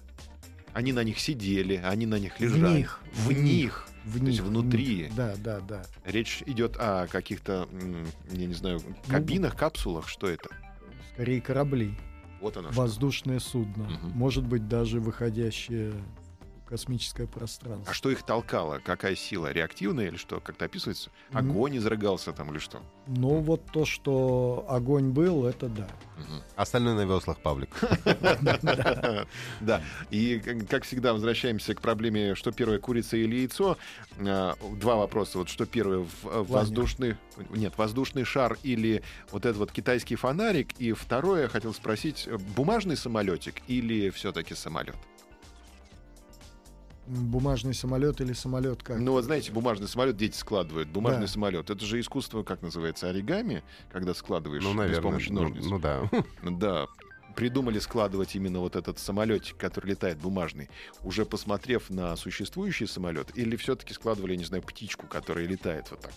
Они 0.73 0.93
на 0.93 1.05
них 1.05 1.21
сидели, 1.21 1.77
они 1.85 2.07
на 2.07 2.19
них 2.19 2.37
В 2.37 2.41
лежали. 2.41 2.77
них, 2.79 3.01
В 3.13 3.29
в 3.29 3.33
них. 3.33 3.87
В 4.05 4.19
То 4.19 4.27
есть 4.27 4.41
внутри. 4.41 5.11
Да, 5.17 5.35
да, 5.37 5.61
да. 5.61 5.85
Речь 6.05 6.43
идет 6.47 6.77
о 6.79 7.07
каких-то, 7.07 7.69
я 8.31 8.47
не 8.47 8.55
знаю, 8.55 8.81
Ну, 8.87 8.95
кабинах, 9.09 9.57
капсулах. 9.57 10.09
Что 10.09 10.29
это? 10.29 10.49
Скорее 11.15 11.41
корабли, 11.41 11.95
Вот 12.41 12.57
оно. 12.57 12.73
что. 12.73 12.81
воздушное 12.81 13.39
судно, 13.39 13.85
Мгм. 13.85 14.11
может 14.11 14.45
быть 14.45 14.67
даже 14.67 14.99
выходящее 15.01 15.93
космическое 16.73 17.27
пространство. 17.27 17.91
А 17.91 17.93
что 17.93 18.11
их 18.11 18.23
толкало? 18.23 18.81
Какая 18.83 19.15
сила? 19.15 19.53
Реактивная 19.53 20.07
или 20.09 20.17
что? 20.17 20.41
Как-то 20.41 20.65
описывается? 20.65 21.11
Огонь 21.31 21.77
изрыгался 21.77 22.33
там 22.33 22.51
или 22.51 22.59
что? 22.59 22.81
Ну 23.07 23.41
вот 23.41 23.67
то, 23.71 23.85
что 23.85 24.65
огонь 24.71 25.11
был, 25.11 25.45
это 25.45 25.69
да. 25.69 25.87
Мгм. 26.17 26.41
Остальное 26.57 26.95
на 26.95 27.05
веслах, 27.05 27.39
Павлик. 27.41 27.69
Да. 29.61 29.83
И, 30.11 30.39
как- 30.71 30.85
всегда, 30.85 31.13
возвращаемся 31.13 31.75
к 31.75 31.83
проблеме, 31.83 32.35
что 32.35 32.53
первое, 32.53 32.79
курица 32.79 33.19
или 33.19 33.37
яйцо. 33.37 33.77
А, 34.19 34.55
Два 34.81 34.97
вопроса. 34.97 35.39
Вот 35.39 35.51
что 35.51 35.67
первое, 35.67 35.99
в- 35.99 36.27
э, 36.27 36.43
воздушный... 36.43 37.17
Нет, 37.51 37.77
воздушный 37.77 38.25
шар 38.25 38.57
или 38.63 39.03
вот 39.31 39.45
этот 39.45 39.59
вот 39.59 39.73
китайский 39.73 40.17
фонарик. 40.17 40.69
И 40.79 40.93
второе, 40.93 41.43
я 41.43 41.49
хотел 41.49 41.75
спросить, 41.75 42.25
э, 42.27 42.39
бумажный 42.57 42.97
самолетик 42.97 43.57
или 43.69 44.09
все-таки 44.11 44.55
самолет? 44.55 44.97
Бумажный 47.07 47.75
самолет 47.75 48.21
или 48.21 48.33
самолет 48.33 48.83
как? 48.83 48.99
Ну, 48.99 49.13
вот 49.13 49.25
знаете, 49.25 49.51
бумажный 49.51 49.89
самолет 49.89 50.17
дети 50.17 50.37
складывают. 50.37 50.89
Бумажный 50.89 51.23
Да. 51.23 51.27
самолет. 51.27 51.69
Это 51.69 51.85
же 51.85 51.99
искусство, 51.99 52.45
как 52.45 52.63
называется, 52.63 53.09
оригами, 53.09 53.65
когда 53.91 54.15
складываешь 54.15 54.63
Ну, 54.63 54.71
без 54.71 54.77
наверное. 54.77 55.03
помощи 55.03 55.31
Ну, 55.31 55.43
ножниц. 55.43 55.65
ну 55.65 55.79
да. 55.81 56.09
Да, 56.43 56.87
придумали 57.35 57.81
складывать 57.81 58.37
именно 58.37 58.61
вот 58.61 58.77
этот 58.77 58.99
самолетик, 59.01 59.57
который 59.57 59.91
летает 59.91 60.19
бумажный, 60.19 60.71
уже 61.03 61.25
посмотрев 61.27 61.91
на 61.91 62.15
существующий 62.15 62.87
самолет, 62.87 63.37
или 63.37 63.57
все-таки 63.57 63.95
складывали, 63.95 64.33
я 64.33 64.39
не 64.39 64.45
знаю, 64.45 64.63
птичку, 64.63 65.07
которая 65.09 65.47
летает 65.47 65.91
вот 65.91 66.01
так? 66.03 66.13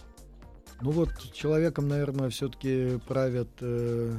Ну 0.82 0.92
вот 0.92 1.10
человеком, 1.34 1.88
наверное, 1.88 2.30
все-таки 2.30 3.00
правят 3.08 3.50
э, 3.62 4.14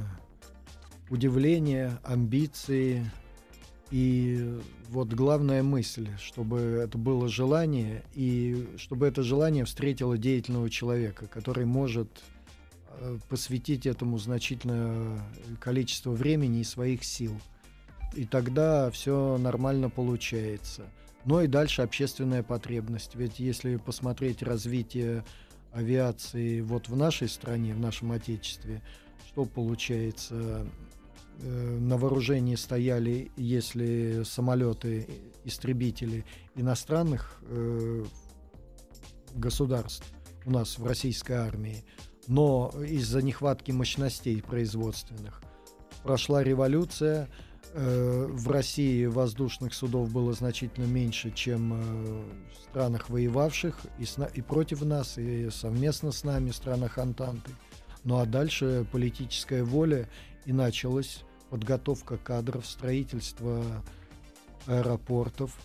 удивление, 1.09 1.99
амбиции 2.03 3.09
и 3.91 4.59
вот 4.89 5.09
главная 5.09 5.63
мысль, 5.63 6.09
чтобы 6.17 6.59
это 6.83 6.97
было 6.97 7.27
желание, 7.27 8.03
и 8.13 8.67
чтобы 8.77 9.07
это 9.07 9.23
желание 9.23 9.65
встретило 9.65 10.17
деятельного 10.17 10.69
человека, 10.69 11.27
который 11.27 11.65
может 11.65 12.09
э, 12.89 13.17
посвятить 13.29 13.85
этому 13.85 14.17
значительное 14.17 15.21
количество 15.59 16.11
времени 16.11 16.61
и 16.61 16.63
своих 16.63 17.03
сил. 17.03 17.33
И 18.13 18.25
тогда 18.25 18.89
все 18.91 19.37
нормально 19.37 19.89
получается. 19.89 20.85
Но 21.25 21.41
и 21.41 21.47
дальше 21.47 21.81
общественная 21.81 22.41
потребность. 22.41 23.15
Ведь 23.15 23.39
если 23.39 23.75
посмотреть 23.75 24.41
развитие 24.41 25.25
авиации 25.73 26.61
вот 26.61 26.87
в 26.87 26.95
нашей 26.95 27.27
стране, 27.27 27.73
в 27.73 27.79
нашем 27.79 28.13
Отечестве, 28.13 28.81
что 29.27 29.45
получается? 29.45 30.65
Э, 31.39 31.77
на 31.79 31.97
вооружении 31.97 32.55
стояли, 32.55 33.31
если 33.37 34.23
самолеты, 34.23 35.07
истребители 35.45 36.25
иностранных 36.55 37.39
э, 37.43 38.05
государств 39.35 40.05
у 40.45 40.51
нас 40.51 40.77
в 40.77 40.85
российской 40.85 41.33
армии, 41.33 41.83
но 42.27 42.73
из-за 42.87 43.21
нехватки 43.21 43.71
мощностей 43.71 44.41
производственных 44.41 45.41
прошла 46.03 46.43
революция. 46.43 47.29
Э, 47.73 48.27
в 48.29 48.49
России 48.49 49.05
воздушных 49.05 49.73
судов 49.73 50.11
было 50.11 50.33
значительно 50.33 50.85
меньше, 50.85 51.31
чем 51.31 51.73
э, 51.73 52.23
в 52.51 52.69
странах 52.69 53.09
воевавших 53.09 53.77
и, 53.99 54.05
с, 54.05 54.17
и 54.33 54.41
против 54.41 54.81
нас, 54.81 55.17
и 55.17 55.49
совместно 55.51 56.11
с 56.11 56.23
нами, 56.23 56.49
в 56.49 56.55
странах 56.55 56.97
Антанты. 56.97 57.51
Ну 58.03 58.17
а 58.17 58.25
дальше 58.25 58.87
политическая 58.91 59.63
воля 59.63 60.09
и 60.45 60.53
началась 60.53 61.23
подготовка 61.49 62.17
кадров, 62.17 62.65
строительство 62.65 63.63
аэропортов, 64.65 65.55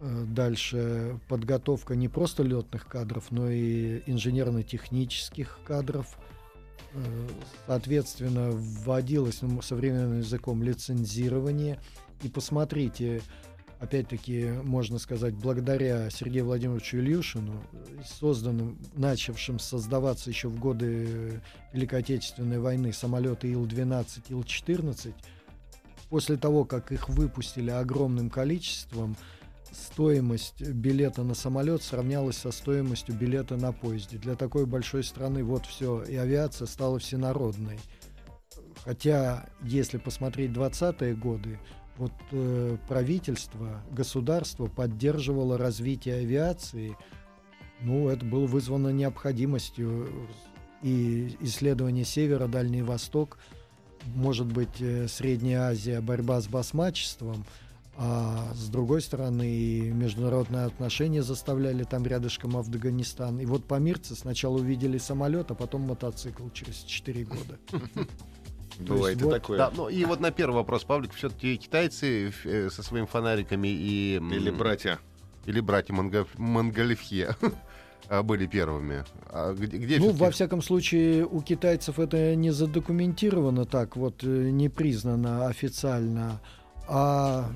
э, 0.00 0.24
дальше 0.28 1.18
подготовка 1.28 1.94
не 1.94 2.08
просто 2.08 2.42
летных 2.42 2.86
кадров, 2.86 3.30
но 3.30 3.50
и 3.50 4.02
инженерно-технических 4.06 5.58
кадров. 5.64 6.18
Э, 6.92 7.28
соответственно, 7.66 8.50
вводилось 8.52 9.42
ну, 9.42 9.62
современным 9.62 10.18
языком 10.18 10.62
лицензирование. 10.62 11.80
И 12.22 12.28
посмотрите, 12.28 13.22
опять-таки, 13.80 14.50
можно 14.62 14.98
сказать, 14.98 15.34
благодаря 15.34 16.10
Сергею 16.10 16.44
Владимировичу 16.44 16.98
Ильюшину, 16.98 17.64
созданным, 18.04 18.78
начавшим 18.94 19.58
создаваться 19.58 20.30
еще 20.30 20.48
в 20.48 20.58
годы 20.58 21.40
Великой 21.72 22.00
Отечественной 22.00 22.60
войны 22.60 22.92
самолеты 22.92 23.50
Ил-12, 23.50 24.24
Ил-14, 24.28 25.14
после 26.10 26.36
того, 26.36 26.64
как 26.64 26.92
их 26.92 27.08
выпустили 27.08 27.70
огромным 27.70 28.28
количеством, 28.28 29.16
стоимость 29.72 30.60
билета 30.60 31.22
на 31.22 31.34
самолет 31.34 31.82
сравнялась 31.82 32.36
со 32.36 32.52
стоимостью 32.52 33.14
билета 33.14 33.56
на 33.56 33.72
поезде. 33.72 34.18
Для 34.18 34.34
такой 34.34 34.66
большой 34.66 35.04
страны 35.04 35.42
вот 35.42 35.64
все, 35.64 36.02
и 36.02 36.16
авиация 36.16 36.66
стала 36.66 36.98
всенародной. 36.98 37.78
Хотя, 38.84 39.48
если 39.62 39.98
посмотреть 39.98 40.50
20-е 40.52 41.14
годы, 41.14 41.58
вот 42.00 42.12
э, 42.32 42.76
правительство, 42.88 43.82
государство 43.92 44.66
поддерживало 44.66 45.58
развитие 45.58 46.16
авиации, 46.16 46.96
ну, 47.82 48.08
это 48.08 48.24
было 48.24 48.46
вызвано 48.46 48.88
необходимостью 48.88 50.08
и 50.82 51.36
исследование 51.40 52.04
Севера, 52.04 52.48
Дальний 52.48 52.82
Восток, 52.82 53.38
может 54.06 54.46
быть, 54.46 54.80
э, 54.80 55.08
Средняя 55.08 55.68
Азия, 55.68 56.00
борьба 56.00 56.40
с 56.40 56.48
басмачеством, 56.48 57.44
а 57.96 58.54
с 58.54 58.68
другой 58.68 59.02
стороны 59.02 59.90
международные 59.92 60.64
отношения 60.64 61.22
заставляли 61.22 61.84
там 61.84 62.06
рядышком 62.06 62.56
Афганистан. 62.56 63.40
И 63.40 63.44
вот 63.44 63.66
помирцы 63.66 64.14
сначала 64.14 64.56
увидели 64.56 64.96
самолет, 64.96 65.50
а 65.50 65.54
потом 65.54 65.82
мотоцикл 65.82 66.48
через 66.54 66.76
4 66.76 67.24
года. 67.24 67.58
Бывает 68.78 69.20
и 69.20 69.24
вот, 69.24 69.30
такое. 69.30 69.58
Да, 69.58 69.70
ну 69.74 69.88
и 69.88 70.04
вот 70.04 70.20
на 70.20 70.30
первый 70.30 70.56
вопрос, 70.56 70.84
Павлик, 70.84 71.12
все-таки 71.12 71.56
китайцы 71.56 72.32
э, 72.44 72.70
со 72.70 72.82
своими 72.82 73.06
фонариками 73.06 73.68
и... 73.68 74.16
Или 74.16 74.50
братья. 74.50 74.98
Или 75.46 75.60
братья 75.60 75.94
Монго... 75.94 76.26
Монголевхе 76.36 77.34
а, 78.08 78.22
были 78.22 78.46
первыми. 78.46 79.04
А 79.26 79.54
где, 79.54 79.76
где 79.78 79.98
ну, 79.98 80.10
во 80.10 80.30
всяком 80.30 80.62
случае, 80.62 81.26
у 81.26 81.40
китайцев 81.40 81.98
это 81.98 82.34
не 82.34 82.50
задокументировано 82.50 83.64
так, 83.64 83.96
вот 83.96 84.22
э, 84.22 84.26
не 84.50 84.68
признано 84.68 85.46
официально. 85.46 86.40
А 86.88 87.50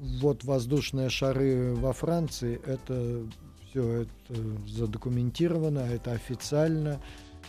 вот 0.00 0.44
воздушные 0.44 1.08
шары 1.08 1.74
во 1.74 1.92
Франции, 1.92 2.60
это 2.66 3.22
все 3.70 4.02
это 4.02 4.40
задокументировано, 4.66 5.80
это 5.80 6.12
официально. 6.12 7.00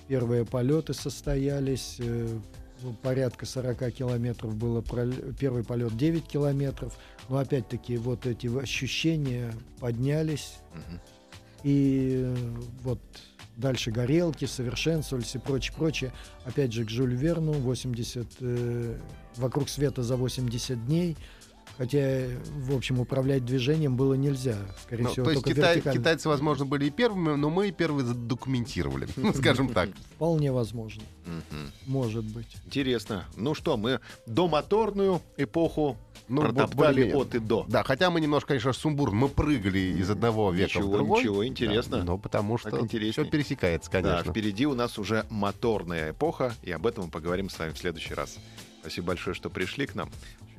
Первые 0.08 0.46
полеты 0.46 0.94
состоялись, 0.94 1.98
э, 2.00 2.28
порядка 3.02 3.46
40 3.46 3.92
километров 3.92 4.56
было, 4.56 4.84
первый 5.40 5.64
полет 5.64 5.96
9 5.98 6.26
километров, 6.26 6.98
но 7.30 7.38
опять-таки 7.38 7.98
вот 7.98 8.26
эти 8.26 8.48
ощущения 8.48 9.54
поднялись, 9.80 10.58
угу. 10.74 11.00
и 11.64 12.34
вот 12.84 13.00
дальше 13.58 13.92
горелки 13.92 14.46
совершенствовались 14.46 15.36
и 15.36 15.40
прочее, 15.40 15.74
прочее. 15.76 16.14
Опять 16.46 16.74
же, 16.74 16.86
к 16.86 16.90
Жюль 16.90 17.16
Верну 17.16 17.54
80, 17.54 18.28
э, 18.42 19.00
«Вокруг 19.38 19.70
света 19.70 20.04
за 20.04 20.18
80 20.18 20.86
дней», 20.86 21.18
Хотя, 21.78 22.28
в 22.56 22.76
общем, 22.76 23.00
управлять 23.00 23.44
движением 23.44 23.98
было 23.98 24.14
нельзя. 24.14 24.56
Скорее 24.82 25.04
ну, 25.04 25.10
всего, 25.10 25.26
то 25.26 25.32
есть 25.32 25.44
Китай, 25.44 25.82
китайцы, 25.82 26.30
возможно, 26.30 26.66
были 26.66 26.86
и 26.86 26.90
первыми, 26.90 27.36
но 27.36 27.50
мы 27.50 27.72
первые 27.72 28.06
задокументировали, 28.06 29.08
скажем 29.36 29.70
так. 29.70 29.90
Вполне 30.16 30.52
возможно. 30.52 31.04
Может 31.86 32.24
быть. 32.24 32.48
Интересно. 32.66 33.26
Ну 33.36 33.54
что, 33.54 33.76
мы 33.76 34.00
домоторную 34.26 35.22
эпоху 35.38 35.98
ну, 36.28 36.42
протоптали 36.42 37.12
от 37.12 37.36
и 37.36 37.40
до. 37.40 37.66
Да, 37.68 37.84
хотя 37.84 38.10
мы 38.10 38.22
немножко, 38.22 38.50
конечно, 38.50 38.74
сумбур, 38.74 39.12
мы 39.12 39.28
прыгали 39.28 39.96
из 40.00 40.10
одного 40.10 40.52
века 40.52 40.80
ничего, 40.80 40.90
в 40.90 40.94
другой. 40.94 41.20
Ничего, 41.20 41.46
интересно. 41.46 41.98
Да, 41.98 42.04
но 42.04 42.18
потому 42.18 42.58
что 42.58 42.86
все 42.88 43.26
пересекается, 43.26 43.92
конечно. 43.92 44.24
Да, 44.24 44.32
впереди 44.32 44.66
у 44.66 44.76
нас 44.76 44.98
уже 44.98 45.26
моторная 45.30 46.12
эпоха, 46.12 46.54
и 46.64 46.72
об 46.72 46.88
этом 46.88 47.06
мы 47.06 47.12
поговорим 47.12 47.50
с 47.50 47.60
вами 47.60 47.72
в 47.72 47.78
следующий 47.78 48.14
раз. 48.14 48.38
Спасибо 48.82 49.08
большое, 49.08 49.34
что 49.34 49.50
пришли 49.50 49.88
к 49.88 49.96
нам. 49.96 50.10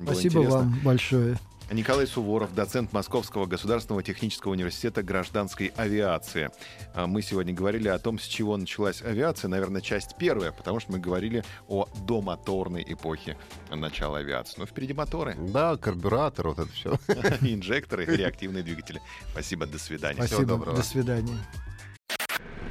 Спасибо 0.01 0.39
вам 0.39 0.79
большое. 0.83 1.37
Николай 1.71 2.07
Суворов, 2.07 2.55
доцент 2.55 2.93
Московского 2.93 3.45
государственного 3.45 4.01
технического 4.01 4.53
университета 4.53 5.03
гражданской 5.03 5.67
авиации. 5.75 6.49
А 6.93 7.07
мы 7.07 7.21
сегодня 7.21 7.53
говорили 7.53 7.89
о 7.89 7.99
том, 7.99 8.19
с 8.19 8.23
чего 8.23 8.55
началась 8.55 9.01
авиация. 9.01 9.49
Наверное, 9.49 9.81
часть 9.81 10.15
первая, 10.17 10.51
потому 10.51 10.79
что 10.79 10.93
мы 10.93 10.99
говорили 10.99 11.43
о 11.67 11.87
домоторной 12.07 12.85
эпохе 12.87 13.37
начала 13.69 14.19
авиации. 14.19 14.59
Но 14.59 14.65
впереди 14.65 14.93
моторы. 14.93 15.35
Да, 15.57 15.75
карбюратор, 15.75 16.49
вот 16.49 16.59
это 16.59 16.71
все. 16.71 16.91
Инжекторы, 17.41 18.05
реактивные 18.05 18.63
двигатели. 18.63 19.01
Спасибо, 19.31 19.65
до 19.65 19.79
свидания. 19.79 20.17
Спасибо, 20.17 20.41
Всего 20.41 20.57
доброго. 20.57 20.77
До 20.77 20.83
свидания. 20.83 21.37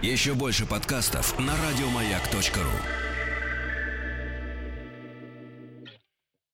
Еще 0.03 0.35
больше 0.35 0.67
подкастов 0.67 1.39
на 1.39 1.53
радиомаяк.ру 1.57 3.06